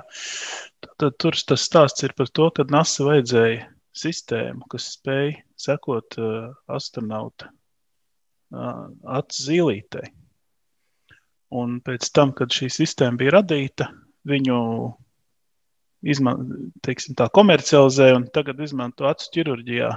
[1.00, 6.52] tad tur tas stāsts ir par to, ka NASA vajadzēja sistēmu, kas spēj sekot uh,
[6.72, 10.12] astronauta uh, acu zīlītei.
[11.54, 13.92] Un pēc tam, kad šī sistēma bija radīta,
[14.30, 14.58] viņu
[16.04, 19.92] izman, teiksim, tā, komercializē un tagad izmanto acu ķirurģijā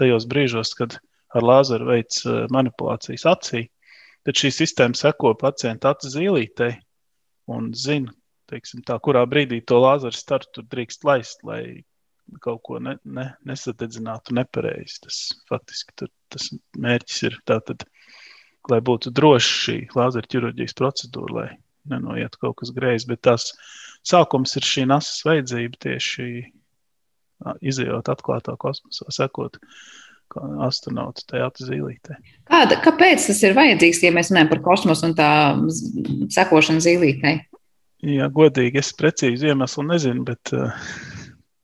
[0.00, 0.98] tajos brīžos, kad
[1.34, 3.66] ar lāzeru veids eh, manipulācijas acī.
[4.26, 6.74] Tad šī sistēma seko pacienta acu zīlītei
[7.50, 8.12] un zina,
[8.50, 11.62] teiksim, tā, kurā brīdī to lāzeru startu drīkst laist, lai
[12.44, 15.00] kaut ko ne, ne, nesadedzinātu nepareizi.
[15.06, 17.86] Tas faktiski tur, tas mērķis ir tātad,
[18.70, 21.48] lai būtu droši šī lāzera ķirurģijas procedūra, lai
[21.88, 23.08] nenoiet kaut kas greizi.
[23.10, 23.50] Bet tās
[24.06, 26.28] sākums ir šī nasas vajadzība tieši
[27.64, 29.58] izjūt atklātā kosmosā, sekot
[30.62, 32.18] astronautu tajā zīlītē.
[32.50, 35.30] Kāda, kāpēc tas ir vajadzīgs, ja mēs runājam par kosmosu un tā
[36.36, 37.40] sekošanu zīlītei?
[38.06, 40.70] Jā, godīgi, es precīzi iemeslu nezinu, bet uh,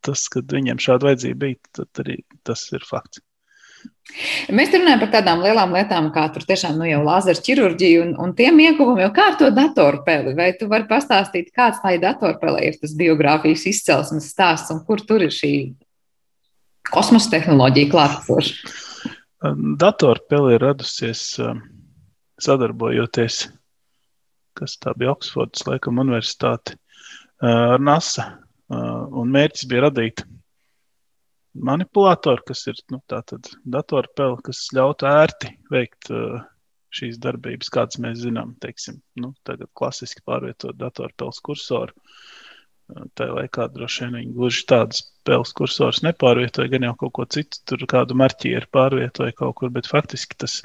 [0.04, 3.22] tas, ka viņiem šāda vajadzība bija, tad arī tas ir fakts.
[4.54, 8.32] Mēs runājam par tādām lielām lietām, kā tur tiešām nu, jau lāzera ķirurģija un, un
[8.38, 10.34] tiem ieguvumiem, jau kā ar to datorpeli.
[10.38, 15.26] Vai tu vari pastāstīt, kāds tā datorpele ir tas biogrāfijas izcelsmes stāsts un kur tur
[15.26, 15.52] ir šī
[16.92, 18.74] kosmosa tehnoloģija klātesoša?
[19.82, 21.26] Datorpele ir radusies
[22.42, 23.42] sadarbojoties,
[24.56, 26.78] kas tā bija Oksfordas, laikam, universitāte
[27.44, 28.30] ar NASA.
[28.72, 30.24] Un mērķis bija radīt
[31.64, 36.40] manipulātori, kas ir nu, datorpeli, kas ļautu ērti veikt uh,
[36.96, 38.54] šīs darbības, kādas mēs zinām.
[38.62, 41.96] Teiksim, nu, tagad klasiski pārvietot datorpels kursoru.
[41.96, 47.28] Uh, tajā laikā droši vien viņi gluži tādas spēles kursors nepārvietoja, gan jau kaut ko
[47.36, 50.60] citu, tur kādu marķieru pārvietoja kaut kur, bet faktiski tas,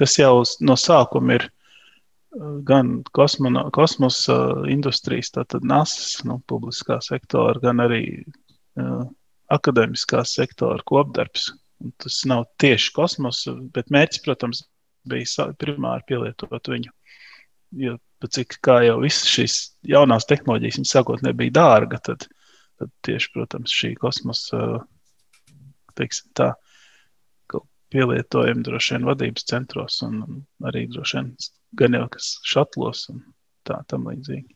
[0.00, 4.38] tas jau no sākuma ir uh, gan kosmono, kosmosa
[4.70, 9.04] industrijas, tātad NASA, nu, publiskā sektora, gan arī uh,
[9.52, 11.50] akadēmiskā sektora kopdarbs.
[12.00, 14.62] Tas nav tieši kosmosa, bet mērķis, protams,
[15.10, 16.92] bija primāri pielietot viņu.
[17.76, 19.56] Jo, cik kā jau visas šīs
[19.90, 22.28] jaunās tehnoloģijas, viņas sākotnēji bija dārga, tad,
[22.80, 24.62] tad tieši, protams, šī kosmosa,
[26.38, 26.54] tā,
[27.94, 31.30] pielietojumi droši vien vadības centros un arī droši vien
[31.78, 33.22] gan jau kas šatlos un
[33.68, 34.50] tā tam līdzīgi.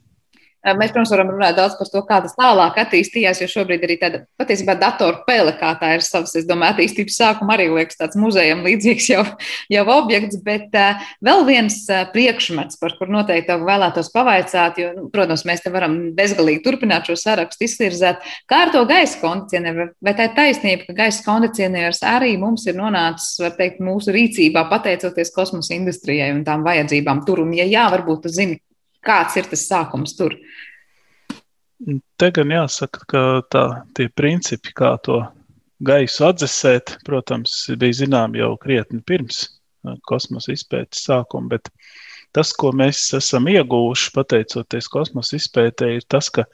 [0.67, 4.21] Mēs, protams, varam runāt daudz par to, kā tas tālāk attīstījās, jo šobrīd arī tāda
[4.41, 9.07] patiesībā datorpēle, kā tā ir savs, es domāju, attīstības sākuma arī liekas tāds muzejam līdzīgs
[9.13, 9.23] jau,
[9.71, 11.79] jau objekts, bet uh, vēl viens
[12.11, 17.15] priekšmets, par kur noteikti vēlētos pavaicāt, jo, nu, protams, mēs te varam bezgalīgi turpināt šo
[17.23, 22.35] sarakstu izvirzēt, kā ar to gaisa kondicionieru, vai tā ir taisnība, ka gaisa kondicionieris arī
[22.41, 27.55] mums ir nonācis, var teikt, mūsu rīcībā pateicoties kosmosa industrijai un tām vajadzībām tur, un
[27.55, 28.59] ja jā, varbūt tu zini,
[29.09, 30.35] Kāds ir tas sākums tur?
[32.21, 33.21] Te gan jāsaka, ka
[33.55, 33.65] tā,
[33.97, 35.23] tie principi, kā to
[35.89, 41.71] gaisu atdzesēt, protams, bija zināmi jau krietni pirms uh, kosmosa izpētes sākuma, bet
[42.37, 46.45] tas, ko mēs esam ieguvuši pateicoties kosmosa izpētē, ir tas, ka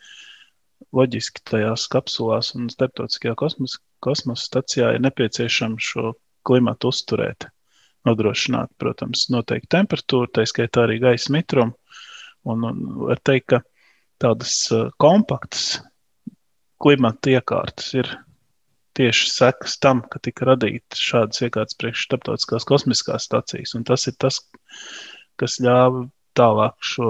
[0.95, 6.13] loģiski tajās kapsulās un starptautiskajā kosmosa, kosmosa stacijā ir nepieciešams šo
[6.47, 7.49] klimatu uzturēt,
[8.05, 11.75] nodrošināt, protams, noteikti temperatūru, tā skaitā arī gaisa mitrumu
[12.45, 13.61] Un, un var teikt, ka
[14.23, 15.79] tādas uh, kompaktas
[16.83, 18.11] klimata iekārtas ir
[18.95, 23.75] tieši sekas tam, ka tika radītas šādas iekārtas priekš starptautiskās kosmiskās stacijas.
[23.79, 24.41] Un tas ir tas,
[25.41, 26.05] kas ļāva
[26.39, 27.09] tālāk šo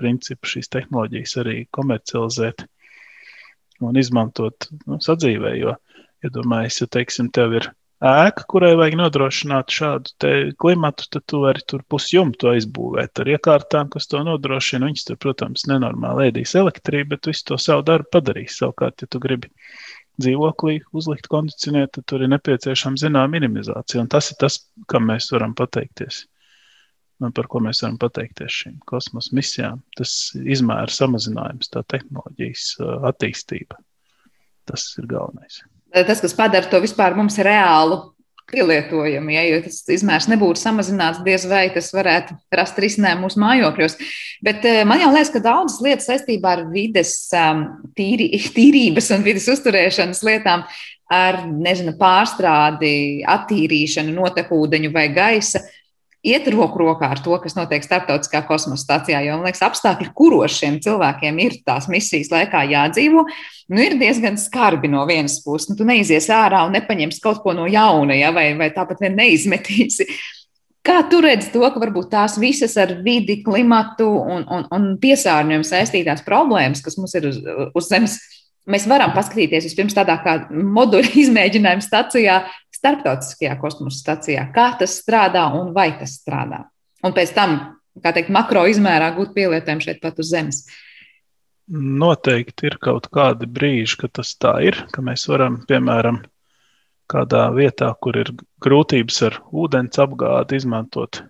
[0.00, 2.66] principu, šīs tehnoloģijas arī komercializēt
[3.82, 5.54] un izmantot nu, sadzīvē.
[5.60, 5.76] Jo,
[6.22, 7.70] ja domājies, ja teiksim, tev ir
[8.02, 14.10] ēka, kurai vajag nodrošināt šādu klimatu, tad tu vari tur pusjumtu aizbūvēt ar iekārtām, kas
[14.10, 14.88] to nodrošina.
[14.90, 18.58] Viņas tur, protams, nenormāli ēdīs elektrību, bet visu to savu darbu padarīs.
[18.58, 19.52] Savukārt, ja tu gribi
[20.22, 24.02] dzīvoklī uzlikt kondicionēt, tad tur ir nepieciešama zināma minimizācija.
[24.02, 24.58] Un tas ir tas,
[24.90, 26.26] kam mēs varam pateikties.
[27.22, 29.84] Un par ko mēs varam pateikties šīm kosmosa misijām.
[29.98, 33.78] Tas izmēra samazinājums, tā tehnoloģijas uh, attīstība.
[34.66, 38.00] Tas ir galvenais tas, kas padara to vispār mums reālu
[38.52, 39.32] pielietojumu.
[39.32, 43.98] Ja, jo tas izmērs nebūtu samazināts, diez vai tas varētu rast risinājumu mūsu mājokļos.
[44.44, 47.64] Bet eh, man jau liekas, ka daudzas lietas saistībā ar vides um,
[47.98, 50.66] tīri, tīrības un vidas uzturēšanas lietām,
[51.12, 55.60] ar nezinu, pārstrādi, attīrīšanu, notekūdeņu vai gaisa
[56.22, 59.22] iet roku rokā ar to, kas notiek starptautiskā kosmosa stācijā.
[59.26, 64.38] Jo, man liekas, apstākļi, kuros šiem cilvēkiem ir tās misijas laikā jādzīvo, nu, ir diezgan
[64.40, 65.70] skarbi no vienas puses.
[65.70, 69.18] Nu, tu neizies ārā un nepaņemsi kaut ko no jauna, ja, vai, vai tāpat vien
[69.18, 70.06] neizmetīsi.
[70.82, 75.66] Kā tu redzi to, ka varbūt tās visas ar vidi, klimatu un, un, un piesārņojumu
[75.66, 77.38] saistītās problēmas, kas mums ir uz,
[77.70, 78.16] uz Zemes,
[78.70, 82.42] mēs varam paskatīties vispirms tādā kā moduļa izmēģinājuma stacijā,
[82.82, 86.64] starptautiskajā kosmosa stacijā, kā tas strādā un vai tas strādā.
[87.06, 87.58] Un pēc tam,
[88.02, 90.64] kā teikt, makro izmērā gūt pielietojumu šeit pat uz Zemes.
[91.72, 96.18] Noteikti ir kaut kādi brīži, kad tas tā ir, ka mēs varam, piemēram,
[97.12, 98.32] kādā vietā, kur ir
[98.64, 101.22] grūtības ar ūdens apgādi, izmantot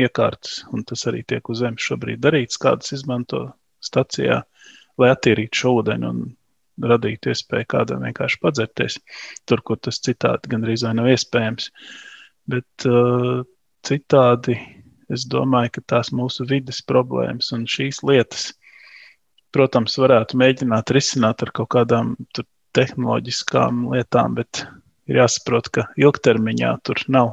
[0.00, 3.46] iekārtas, un tas arī tiek uz Zemes šobrīd darīts, kādas izmanto
[3.80, 4.42] stacijā,
[5.00, 6.22] lai attīrītu šo ūdeni un
[6.80, 8.98] radītu iespēju kādam vienkārši padzerties,
[9.48, 11.70] tur, kur tas citādi gandrīz vai nav iespējams.
[12.50, 13.42] Bet uh,
[13.86, 14.56] citādi
[15.10, 18.50] es domāju, ka tās mūsu vidas problēmas un šīs lietas,
[19.54, 22.14] protams, varētu mēģināt risināt ar kaut kādām
[22.76, 24.64] tehnoloģiskām lietām, bet
[25.10, 27.32] ir jāsaprot, ka ilgtermiņā tur nav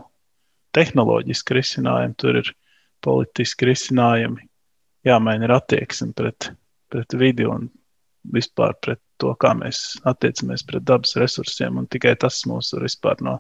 [0.78, 2.54] tehnoloģiski risinājumi, tur ir
[3.06, 4.48] politiski risinājumi,
[5.08, 6.52] jāmaina ir attieksme pret,
[6.92, 7.70] pret vidi un
[8.34, 11.80] vispār pret to, kā mēs attiecamies pret dabas resursiem.
[11.92, 13.38] Tikai tas mūs var vispār no,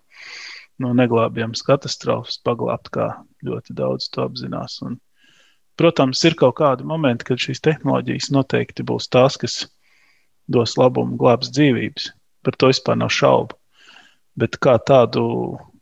[0.83, 3.09] no neglābjamas katastrofas paglābt, kā
[3.47, 4.79] ļoti daudz to apzinās.
[4.87, 4.99] Un,
[5.79, 9.63] protams, ir kaut kādi momenti, kad šīs tehnoloģijas noteikti būs tās, kas
[10.47, 12.11] dos labumu, glābs dzīvības.
[12.45, 13.57] Par to vispār nav šaubu.
[14.37, 15.25] Bet kā tādu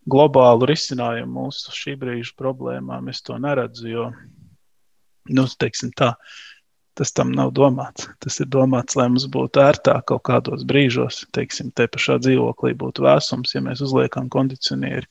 [0.10, 4.10] globālu risinājumu mūsu šī brīža problēmām es to neredzu, jo,
[5.34, 6.14] nu, teiksim tā,
[6.96, 8.08] tas tam nav domāts.
[8.24, 13.06] Tas ir domāts, lai mums būtu ērtāk kaut kādos brīžos, teiksim, te pašā dzīvoklī būtu
[13.06, 15.08] vēsums, ja mēs uzliekam kondicionieri.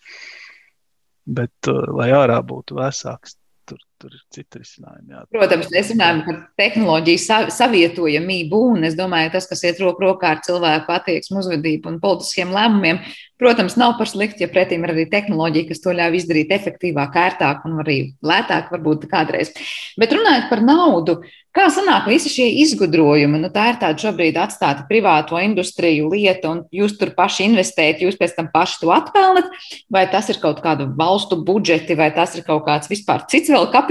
[1.24, 3.36] Bet, uh, lai ārā būtu vēsāks,
[3.68, 5.12] tur, tur ir citi risinājumi.
[5.14, 5.22] Jā.
[5.34, 10.42] Protams, mēs runājam par tehnoloģiju savietojamību, un es domāju, tas, kas iet roku rokā ar
[10.46, 13.00] cilvēku attieksmu, uzvedību un politiskiem lēmumiem,
[13.40, 17.64] protams, nav par sliktu, ja pretīm ir arī tehnoloģija, kas to ļauj izdarīt efektīvāk, ērtāk
[17.68, 19.54] un arī lētāk, varbūt kādreiz.
[20.00, 21.20] Bet runājot par naudu,
[21.54, 23.38] Kā sanāk visi šie izgudrojumi?
[23.38, 28.18] Nu, tā ir tāda šobrīd atstāta privāto industriju lieta, un jūs tur paši investējat, jūs
[28.18, 29.52] pēc tam paši to atpelnat,
[29.86, 33.68] vai tas ir kaut kāda valstu budžeti, vai tas ir kaut kāds vispār cits vēl
[33.70, 33.83] kapitāls?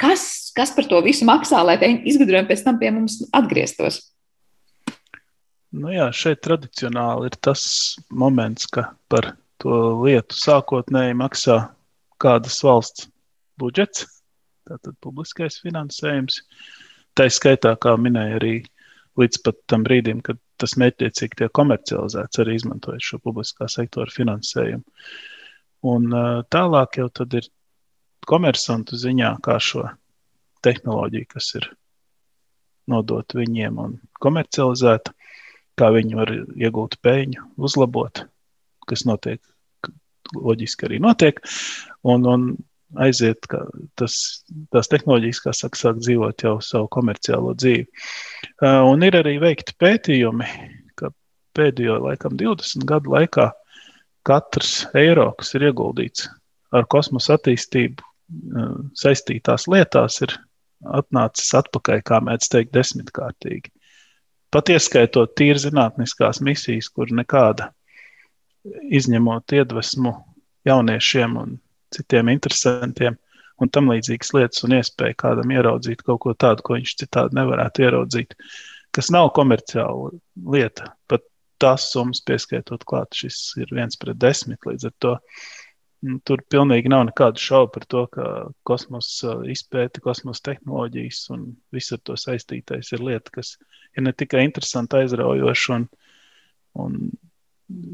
[0.00, 0.24] Kas,
[0.56, 4.00] kas par to visu maksā, lai tie izgudrojumi pēc tam pie mums atgrieztos?
[5.70, 7.62] Nu jā, šeit tradicionāli ir tas
[8.10, 11.60] moments, ka par to lietu sākotnēji maksā
[12.20, 13.06] kādas valsts
[13.60, 14.06] budžets,
[14.68, 16.40] tātad publiskais finansējums.
[17.14, 18.54] Tā skaitā, kā minēja arī
[19.20, 24.84] līdz tam brīdim, kad tas mērķiecīgi tiek komercializēts, arī izmantojot šo publiskā sektora finansējumu.
[25.90, 26.12] Un
[26.52, 27.48] tālāk jau ir
[28.28, 29.86] komersantu ziņā, kā šo
[30.64, 31.68] tehnoloģiju, kas ir
[32.90, 35.14] nodot viņiem un komercializēta,
[35.78, 38.24] kā viņi var iegūt peļņu, uzlabot,
[38.90, 39.40] kas notiek,
[40.34, 41.40] loģiski arī notiek.
[42.06, 42.50] Un, un
[43.00, 43.62] aiziet, ka
[43.98, 44.16] tas,
[44.74, 47.86] tās tehnoloģijas, kā saka, sāk dzīvot jau savu komerciālo dzīvi.
[48.60, 50.48] Uh, un ir arī veikti pētījumi,
[50.98, 51.12] ka
[51.56, 53.50] pēdējo laikam 20 gadu laikā
[54.26, 56.28] katrs eiro, kas ir ieguldīts
[56.76, 58.09] ar kosmosa attīstību
[58.98, 60.34] saistītās lietās, ir
[60.96, 63.72] atnācis atpakaļ, kā mēdz teikt, desmitkārtīgi.
[64.50, 67.70] Pat ieskaitot tīri zinātniskās misijas, kur nekāda
[68.90, 70.14] izņemot iedvesmu
[70.68, 71.58] jauniešiem un
[71.94, 73.16] citiem interesantiem
[73.60, 77.86] un tam līdzīgas lietas un iespēja kādam ieraudzīt kaut ko tādu, ko viņš citādi nevarētu
[77.86, 78.34] ieraudzīt,
[78.96, 80.10] kas nav komerciāla
[80.54, 80.92] lieta.
[81.10, 81.24] Pat
[81.60, 85.16] tās summas pieskaitot klāt, šis ir viens pret desmit līdz ar to.
[85.20, 85.69] Nu,
[86.24, 88.26] tur pilnīgi nav nekādu šaubu par to, ka
[88.66, 93.56] kosmosa izpēta, kosmosa tehnoloģijas un viss ar to saistītais ir lieta, kas
[93.96, 95.86] ir ne tikai interesanti, aizraujoša un,
[96.80, 96.96] un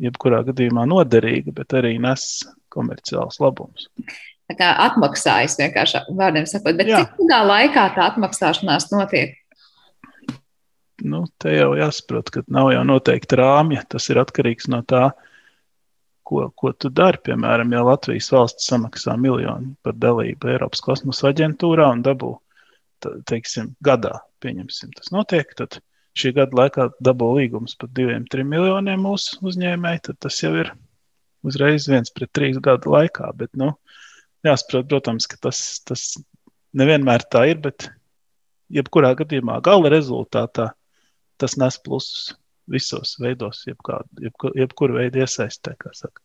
[0.05, 2.29] jebkurā gadījumā noderīga, bet arī nes
[2.73, 3.91] komerciāls labums.
[4.47, 7.03] Tā kā atmaksājas vienkārši vārdiem sakot, bet Jā.
[7.03, 9.35] cik ilgā laikā tā atmaksāšanās notiek?
[11.07, 13.83] Nu, te jau jāsaprot, ka nav jau noteikti rāmja.
[13.91, 15.11] Tas ir atkarīgs no tā,
[16.27, 17.21] ko, ko tu dari.
[17.29, 22.33] Piemēram, ja Latvijas valsts samaksā miljonu par dalību Eiropas kosmosa aģentūrā un dabū,
[23.31, 25.79] teiksim, gadā, pieņemsim, tas notiek, tad
[26.17, 30.73] šī gada laikā dabū līgums par diviem, trim miljoniem mūsu uzņēmēji, tad tas jau ir
[31.47, 33.29] uzreiz viens pret trīs gadu laikā.
[33.39, 33.75] Bet, nu,
[34.47, 36.09] jāsaprot, protams, ka tas, tas
[36.77, 37.91] nevienmēr tā ir, bet
[38.73, 40.73] jebkurā gadījumā gala rezultātā
[41.37, 42.33] tas nes plusus
[42.71, 46.23] visos veidos, jebkādu, jebkur, jebkuru veidu iesaistē, kā saka.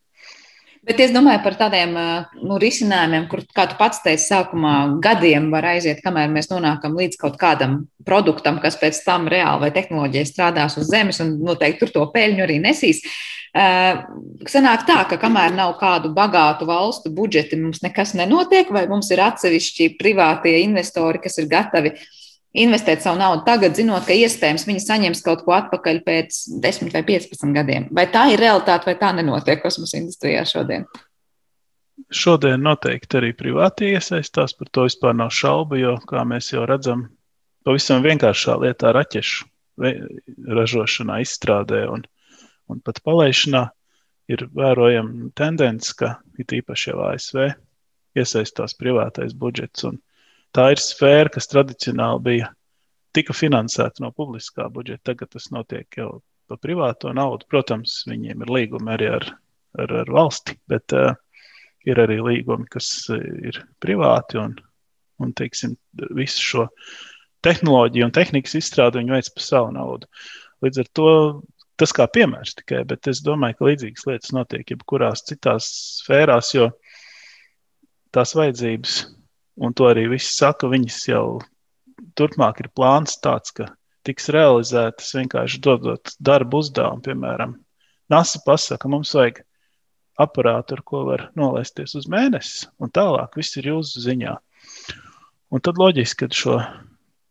[0.82, 5.68] Bet es domāju par tādiem nu, risinājumiem, kur, kā tu pats teici, sākumā gadiem var
[5.76, 10.80] aiziet, kamēr mēs nonākam līdz kaut kādam produktam, kas pēc tam reāli vai tehnoloģija strādās
[10.82, 13.04] uz zemes un noteikti tur to peļņu arī nesīs.
[14.50, 19.22] Sanāk tā, ka kamēr nav kādu bagātu valstu budžeti, mums nekas nenotiek, vai mums ir
[19.22, 22.10] atsevišķi privātie investori, kas ir gatavi uh,
[22.58, 27.04] investēt savu naudu tagad, zinot, ka iespējams viņi saņems kaut ko atpakaļ pēc 10 vai
[27.08, 27.88] 15 gadiem.
[27.96, 30.86] Vai tā ir realitāte, vai tā nenotiek kosmosa industrijā šodien?
[32.12, 37.06] Šodien noteikti arī privāti iesaistās, par to vispār nav šaubu, jo, kā mēs jau redzam,
[37.64, 39.48] pavisam vienkāršā lietā raķešu
[39.82, 42.04] ražošanā, izstrādē un,
[42.70, 43.68] un pat palaišanā
[44.32, 47.52] ir vērojama tendence, ka it īpaši jau ASV
[48.20, 49.86] iesaistās privātais budžets.
[49.88, 50.02] Un,
[50.56, 52.52] tā ir sfēra, kas tradicionāli bija
[53.16, 55.12] tika finansēta no publiskā budžeta.
[55.12, 56.22] Tagad tas notiek jau
[56.52, 57.48] pa privāto naudu.
[57.52, 59.28] Protams, viņiem ir līgumi arī ar,
[59.80, 61.14] ar, ar valsti, bet uh,
[61.88, 64.56] ir arī līgumi, kas ir privāti un,
[65.24, 65.78] un teiksim,
[66.18, 66.68] visu šo
[67.46, 70.10] tehnoloģiju un tehnikas izstrādi viņi veic par savu naudu.
[70.62, 71.14] Līdz ar to
[71.82, 75.70] tas kā piemērs tikai, bet es domāju, ka līdzīgas lietas notiek jebkurās citās
[76.02, 76.70] sfērās, jo
[78.14, 79.00] tās vajadzības,
[79.58, 81.26] un to arī viss saka, viņas jau
[82.18, 83.70] turpmāk ir plāns tāds, ka
[84.08, 87.56] tiks realizētas vienkārši dodot darbu uzdevumu, piemēram,
[88.12, 89.44] NASA pasaka, mums vajag
[90.22, 94.36] aparātu, ar ko var nolaisties uz mēnesi, un tālāk viss ir jūsu ziņā.
[95.52, 96.58] Un tad loģiski, ka šo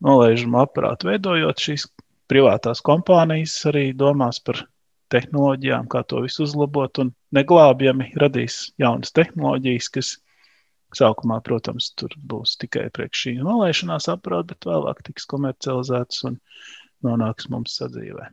[0.05, 1.87] nolaižamo aparātu veidojot, šīs
[2.31, 4.65] privātās kompānijas arī domās par
[5.11, 10.13] tehnoloģijām, kā to visu uzlabot, un neglābjami radīs jaunas tehnoloģijas, kas
[10.99, 16.39] sākumā, protams, tur būs tikai priekš šī nolaišanās aparāta, bet vēlāk tiks komercializētas un
[17.07, 18.29] nonāks mums sadzīvē.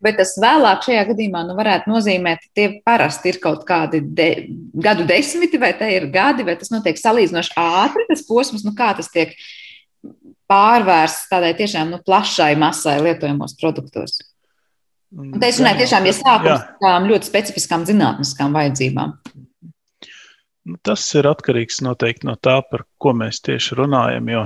[0.00, 4.30] Bet tas vēlāk šajā gadījumā nu, varētu nozīmēt, ka tie parasti ir kaut kādi de,
[4.72, 8.94] gadu desmiti, vai te ir gadi, vai tas notiek salīdzinoši ātri, tas posms, nu kā
[8.96, 9.34] tas tiek
[10.50, 14.16] pārvērsts tādai tiešām nu, plašai masai lietojamos produktos.
[15.10, 19.16] Un te es runāju tiešām, ja sākums tādām ļoti specifiskām zinātniskām vajadzībām.
[20.70, 24.28] Nu, tas ir atkarīgs noteikti no tā, par ko mēs tieši runājam.
[24.30, 24.42] Jo,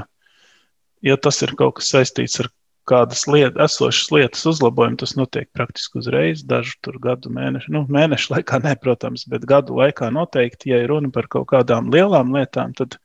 [1.04, 2.48] ja tas ir kaut kas saistīts ar
[2.88, 8.34] kādas liet, esošas lietas uzlabojumu, tas notiek praktiski uzreiz, dažu tur gadu mēnešu, nu, mēnešu
[8.34, 12.72] laikā, ne, protams, bet gadu laikā noteikti, ja ir runa par kaut kādām lielām lietām,
[12.76, 12.98] tad,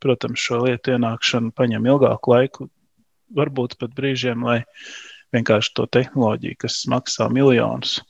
[0.00, 2.68] protams, šo lietu ienākšana paņem ilgāku laiku,
[3.36, 4.62] varbūt pat brīžiem, lai
[5.36, 8.00] vienkārši to tehnoloģiju, kas maksā miljonus,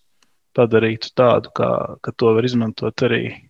[0.59, 1.70] padarītu tādu, kā,
[2.03, 3.49] ka to var izmantot arī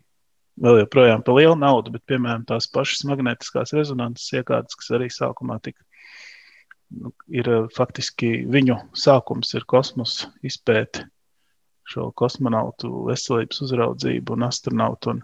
[0.60, 5.60] vēl joprojām par lielu naudu, bet, piemēram, tās pašas magnetiskās rezonanses iekārtas, kas arī sākumā
[5.64, 5.82] tika
[6.90, 11.06] nu, ir eh, faktiski viņu sākums, ir kosmosa izpēte,
[11.90, 15.14] šo kosmonautu veselības uzraudzību un astronautu.
[15.14, 15.22] Un,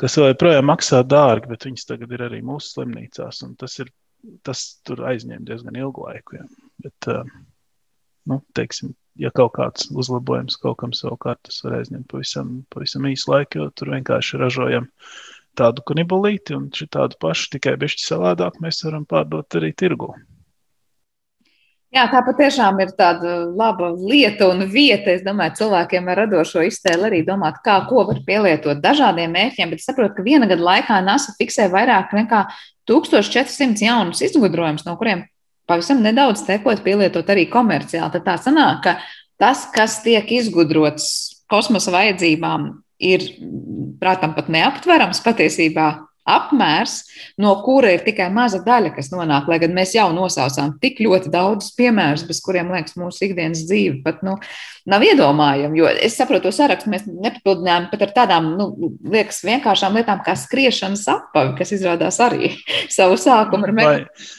[0.00, 3.44] kas vēl joprojām maksā dārgi, bet viņas tagad ir arī mūsu slimnīcās.
[3.60, 3.92] Tas, ir,
[4.46, 6.40] tas tur aizņem diezgan ilgu laiku.
[6.40, 6.48] Ja.
[6.82, 7.36] Bet, eh,
[8.30, 13.32] nu, teiksim, ja kaut kāds uzlabojums kaut kam savukārt, tas var aizņemt pavisam, pavisam īsu
[13.32, 14.88] laiku, jo tur vienkārši ražojam
[15.56, 20.14] tādu kanibulīti un šādu pašu, tikai bišķi savādāk mēs varam pārdot arī tirgu.
[21.94, 25.14] Jā, tā patiešām ir tāda laba lieta un vieta.
[25.14, 29.70] Es domāju, cilvēkiem ar radošo iztēli arī domāt, kā ko var pielietot dažādiem mērķiem.
[29.72, 32.42] Bet saprotu, ka viena gada laikā NASA fiksē vairāk nekā
[32.90, 35.24] 1400 jaunus izgudrojumus, no kuriem
[35.68, 38.12] pavisam nedaudz tekot pielietot arī komerciāli.
[38.16, 38.96] Tad tā sanāk, ka
[39.40, 41.08] tas, kas tiek izgudrots
[41.50, 42.70] kosmosa vajadzībām,
[43.02, 43.24] ir,
[44.00, 45.90] prātam, pat neaptverams patiesībā
[46.26, 46.96] apmērs,
[47.38, 49.46] no kura ir tikai maza daļa, kas nonāk.
[49.50, 54.00] Lai gan mēs jau nosaucām tik ļoti daudzus piemērus, bez kuriem, liekas, mūsu ikdienas dzīve
[54.02, 54.34] pat nu,
[54.90, 55.78] nav iedomājama.
[55.78, 58.72] Jo es saprotu, to sarakstu mēs nepapildinājām pat ar tādām, nu,
[59.06, 62.56] liekas, vienkāršām lietām kā skriešanas apavi, kas izrādās arī
[62.96, 64.34] savu sākumu ar mēģinājumu.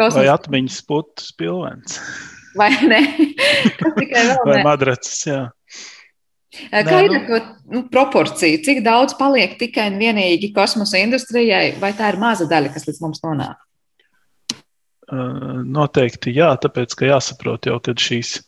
[0.00, 2.00] Vai, vai atmiņas putas pilvens.
[2.58, 2.98] Vai ne?
[3.78, 4.38] Tas tikai vēl.
[4.48, 5.44] Vai madracis, jā.
[6.50, 7.38] Kā ir nu, to
[7.70, 8.58] nu, proporcija?
[8.66, 12.98] Cik daudz paliek tikai un vienīgi kosmosa industrijai, vai tā ir maza daļa, kas līdz
[13.04, 13.60] mums nonāk?
[15.10, 18.40] Noteikti jā, tāpēc ka jāsaprot jau, ka šīs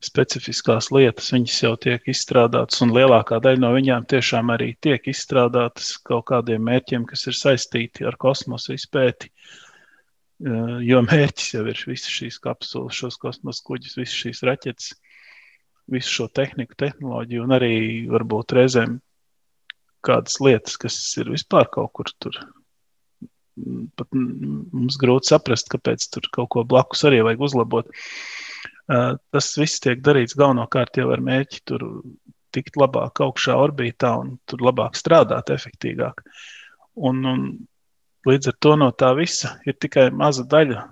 [0.00, 6.28] specifiskās lietas jau tiek izstrādātas, un lielākā daļa no viņām tiešām arī tiek izstrādātas kaut
[6.30, 9.30] kādiem mērķiem, kas ir saistīti ar kosmosa izpēti.
[10.40, 14.94] Jo mērķis jau ir visas šīs kapsulas, šos kosmosa kuģus, visas šīs raķetes
[15.90, 17.74] visu šo tehniku, tehnoloģiju un arī
[18.08, 18.96] varbūt reizēm
[20.06, 22.38] kādas lietas, kas ir vispār kaut kur tur.
[23.98, 27.90] Pat mums grūti saprast, kāpēc tur kaut ko blakus arī vajag uzlabot.
[28.88, 31.84] Tas viss tiek darīts galvenokārt jau ar mērķi tur
[32.54, 36.24] tikt labāk augšā orbītā un tur labāk strādāt, efektīvāk.
[36.96, 37.44] Un, un
[38.28, 40.86] līdz ar to no tā visa ir tikai maza daļa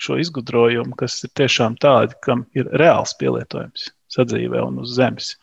[0.00, 5.34] šo izgudrojumu, kas ir tiešām tādi, kam ir reāls pielietojums sadzīvē un uz zemes,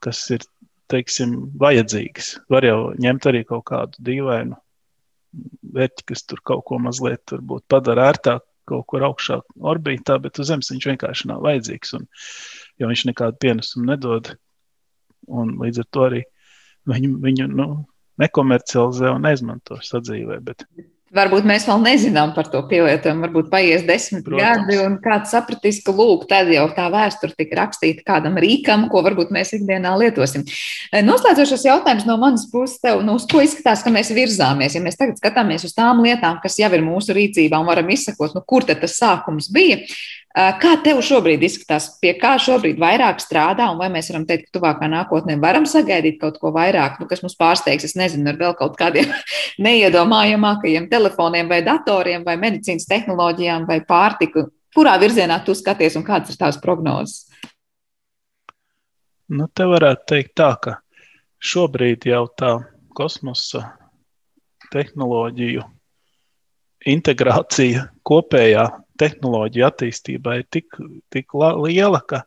[0.00, 0.46] kas ir
[0.90, 2.36] teiksim, vajadzīgs.
[2.50, 4.58] Var jau ņemt arī kaut kādu dīvainu
[5.74, 7.34] vērķi, kas tur kaut ko mazliet
[7.70, 9.40] padara ērtāk, kaut kur augšā
[9.72, 11.94] orbītā, bet uz Zemes viņš vienkārši nav vajadzīgs.
[11.98, 12.06] Un,
[12.78, 14.32] jo viņš nekādu pienesumu nedod,
[15.30, 16.20] un līdz ar to arī
[16.90, 17.68] viņu, viņu nu,
[18.20, 20.40] nekomercializē un neizmanto sadzīvē.
[20.44, 20.66] Bet...
[21.10, 24.60] Varbūt mēs vēl nezinām par to pielietojumu, varbūt paies desmit Protams.
[24.62, 29.02] gadi, un kāds sapratīs, ka lūk, tad jau tā vēsture tika rakstīta kādam rīkam, ko
[29.02, 30.44] varbūt mēs ikdienā lietosim.
[30.46, 34.78] Eh, noslēdzošais jautājums no manas puses, tev, nu, uz ko izskatās, ka mēs virzāmies?
[34.78, 38.38] Ja mēs tagad skatāmies uz tām lietām, kas jau ir mūsu rīcībā un varam izsakot,
[38.38, 39.82] nu, kur tas sākums bija,
[40.30, 44.58] Kā tev šobrīd izskatās, pie kā šobrīd vairāk strādā, un vai mēs varam teikt, ka
[44.60, 48.54] tuvākā nākotnē varam sagaidīt kaut ko vairāk, nu, kas mums pārsteigs, es nezinu, ar vēl
[48.58, 49.10] kaut kādiem
[49.66, 54.46] neiedomājamākajiem telefoniem vai datoriem vai medicīnas tehnoloģijām vai pārtiku?
[54.70, 57.24] Kurā virzienā tu skaties un kādas ir tās prognozes?
[59.34, 60.76] Nu, te varētu teikt tā, ka
[61.42, 62.52] šobrīd jau tā
[62.94, 63.64] kosmosa
[64.70, 65.66] tehnoloģiju
[66.90, 68.68] integrācija kopējā
[69.00, 70.76] tehnoloģija attīstībā ir tik,
[71.14, 72.24] tik liela, ka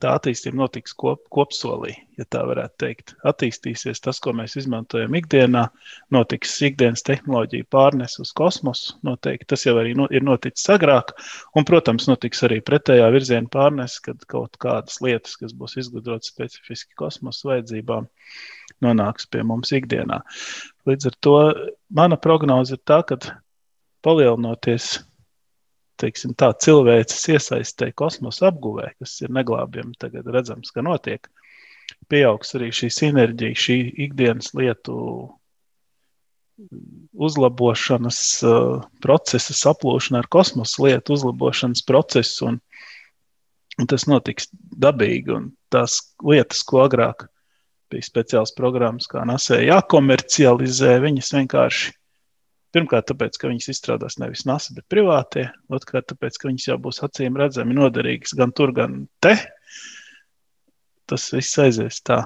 [0.00, 3.12] tā attīstība notiks kop, kopsolī, ja tā varētu teikt.
[3.28, 5.66] Attīstīsies tas, ko mēs izmantojam ikdienā,
[6.14, 8.96] notiks ikdienas tehnoloģija pārnes uz kosmosu.
[9.06, 11.12] Noteikti tas jau arī no, ir noticis agrāk,
[11.56, 16.96] un, protams, notiks arī pretējā virziena pārnes, kad kaut kādas lietas, kas būs izgudrotas specifiski
[17.00, 18.08] kosmosa vajadzībām,
[18.84, 20.22] nonāks pie mums ikdienā.
[20.88, 21.36] Līdz ar to
[21.92, 23.20] mana prognoze ir tā, ka
[24.00, 24.94] palielinoties
[26.00, 31.28] teiksim, tā, cilvēces iesaistē kosmosa apguvē, kas ir neglābjami, tagad redzams, ka notiek,
[32.10, 34.96] pieaugs arī šī sinerģija, šī ikdienas lietu
[37.12, 42.50] uzlabošanas uh, procesa saplūšana ar kosmosa lietu uzlabošanas procesu.
[42.50, 42.58] Un,
[43.80, 44.50] un tas notiks
[44.84, 45.32] dabīgi.
[45.36, 47.26] Un tās lietas, ko agrāk
[47.90, 51.94] bija speciāls programmas, kā NASA jākomercializē, viņas vienkārši
[52.70, 55.48] Pirmkārt, tāpēc, ka viņas izstrādās nevis NASA, bet privātie.
[55.74, 59.34] Otrkārt, tāpēc, ka viņas jau būs acīm redzami noderīgas gan tur, gan te.
[61.10, 62.22] Tas viss aizies tā.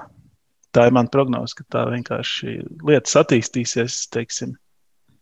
[0.75, 4.53] Tā ir mana prognoze, ka tā vienkārši lietas attīstīsies, teiksim,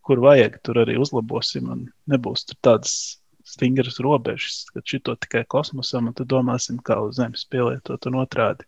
[0.04, 1.70] kur vajag, tur arī uzlabosim.
[2.12, 8.10] Nebūs tādas stingras robežas, ka šito tikai kosmosam, un tad domāsim, kā uz Zemes pielietot
[8.10, 8.68] un otrādi.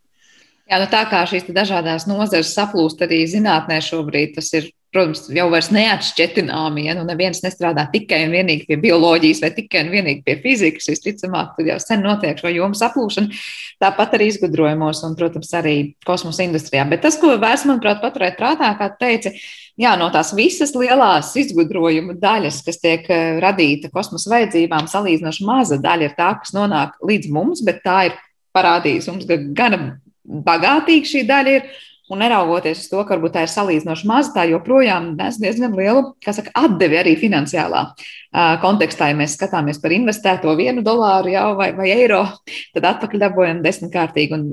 [0.66, 5.46] Jā, nu tā kā šīs dažādas nozares saplūst arī zinātnē šobrīd, tas ir protams, jau
[5.52, 6.86] vairs neatšķetināmi.
[6.88, 6.96] Ja?
[6.96, 10.88] Nu, neviens nestrādā tikai un vienīgi pie bioloģijas vai tikai un vienīgi pie fizikas.
[10.94, 13.42] Visticamāk, tur jau sen notiek šo jomu saplūšana.
[13.84, 15.76] Tāpat arī izgudrojumos un, protams, arī
[16.08, 16.86] kosmosa industrijā.
[16.90, 19.34] Bet tas, ko vērts, manuprāt, paturēt prātā, kā teica,
[19.82, 25.82] jā, no tās visas lielās izgudrojuma daļas, kas tiek eh, radīta kosmosa vajadzībām, salīdzinoši maza
[25.84, 28.18] daļa ir tā, kas nonāk līdz mums, bet tā ir
[28.56, 29.82] parādījusi mums gana
[30.24, 31.60] bagātīga šī daļa.
[31.60, 35.74] Ir, Un neraugoties uz to, ka varbūt tā ir salīdzinoši maza, tā joprojām nes diezgan
[35.74, 39.08] lielu saka, atdevi arī finansiālā uh, kontekstā.
[39.10, 42.22] Ja mēs skatāmies par investēto vienu dolāru jau, vai, vai eiro,
[42.78, 44.38] tad atpakaļ dabūjam desmitkārtīgi.
[44.38, 44.46] Un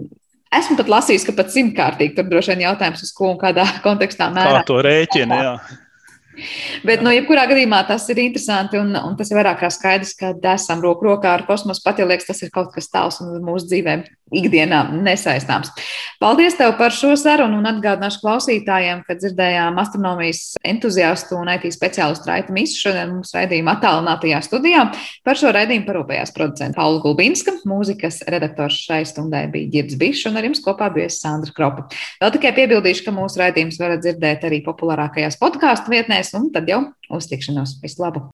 [0.63, 4.33] esmu pat lasījis, ka pat simtkārtīgi tur droši vien jautājums, uz ko un kādā kontekstā
[4.33, 4.63] mērā.
[4.63, 5.55] Kā to rēķina, jā.
[6.89, 10.33] Bet, nu, jebkurā gadījumā tas ir interesanti, un, un tas ir vairāk kā skaidrs, ka
[10.55, 11.85] esam roku rokā ar kosmosu.
[11.85, 15.71] Pat ja liekas, tas ir kaut kas tāls un mūsu dzīvēm ikdienā nesaistāms.
[16.23, 22.31] Paldies tev par šo sarunu un atgādināšu klausītājiem, ka dzirdējām astronomijas entuziastu un IT speciālistu
[22.31, 24.85] Raita Mīsu šodien mums raidījuma attālinātajā studijā.
[25.27, 30.39] Par šo raidījumu parūpējās producenta Paula Gulbinska, mūzikas redaktors šai stundai bija Girds Bišs un
[30.41, 31.89] ar jums kopā bija Sandra Kropa.
[32.23, 36.85] Vēl tikai piebildīšu, ka mūsu raidījums varat dzirdēt arī populārākajās podkāstu vietnēs un tad jau
[37.13, 37.81] uz tikšanos.
[37.83, 38.31] Visu labu!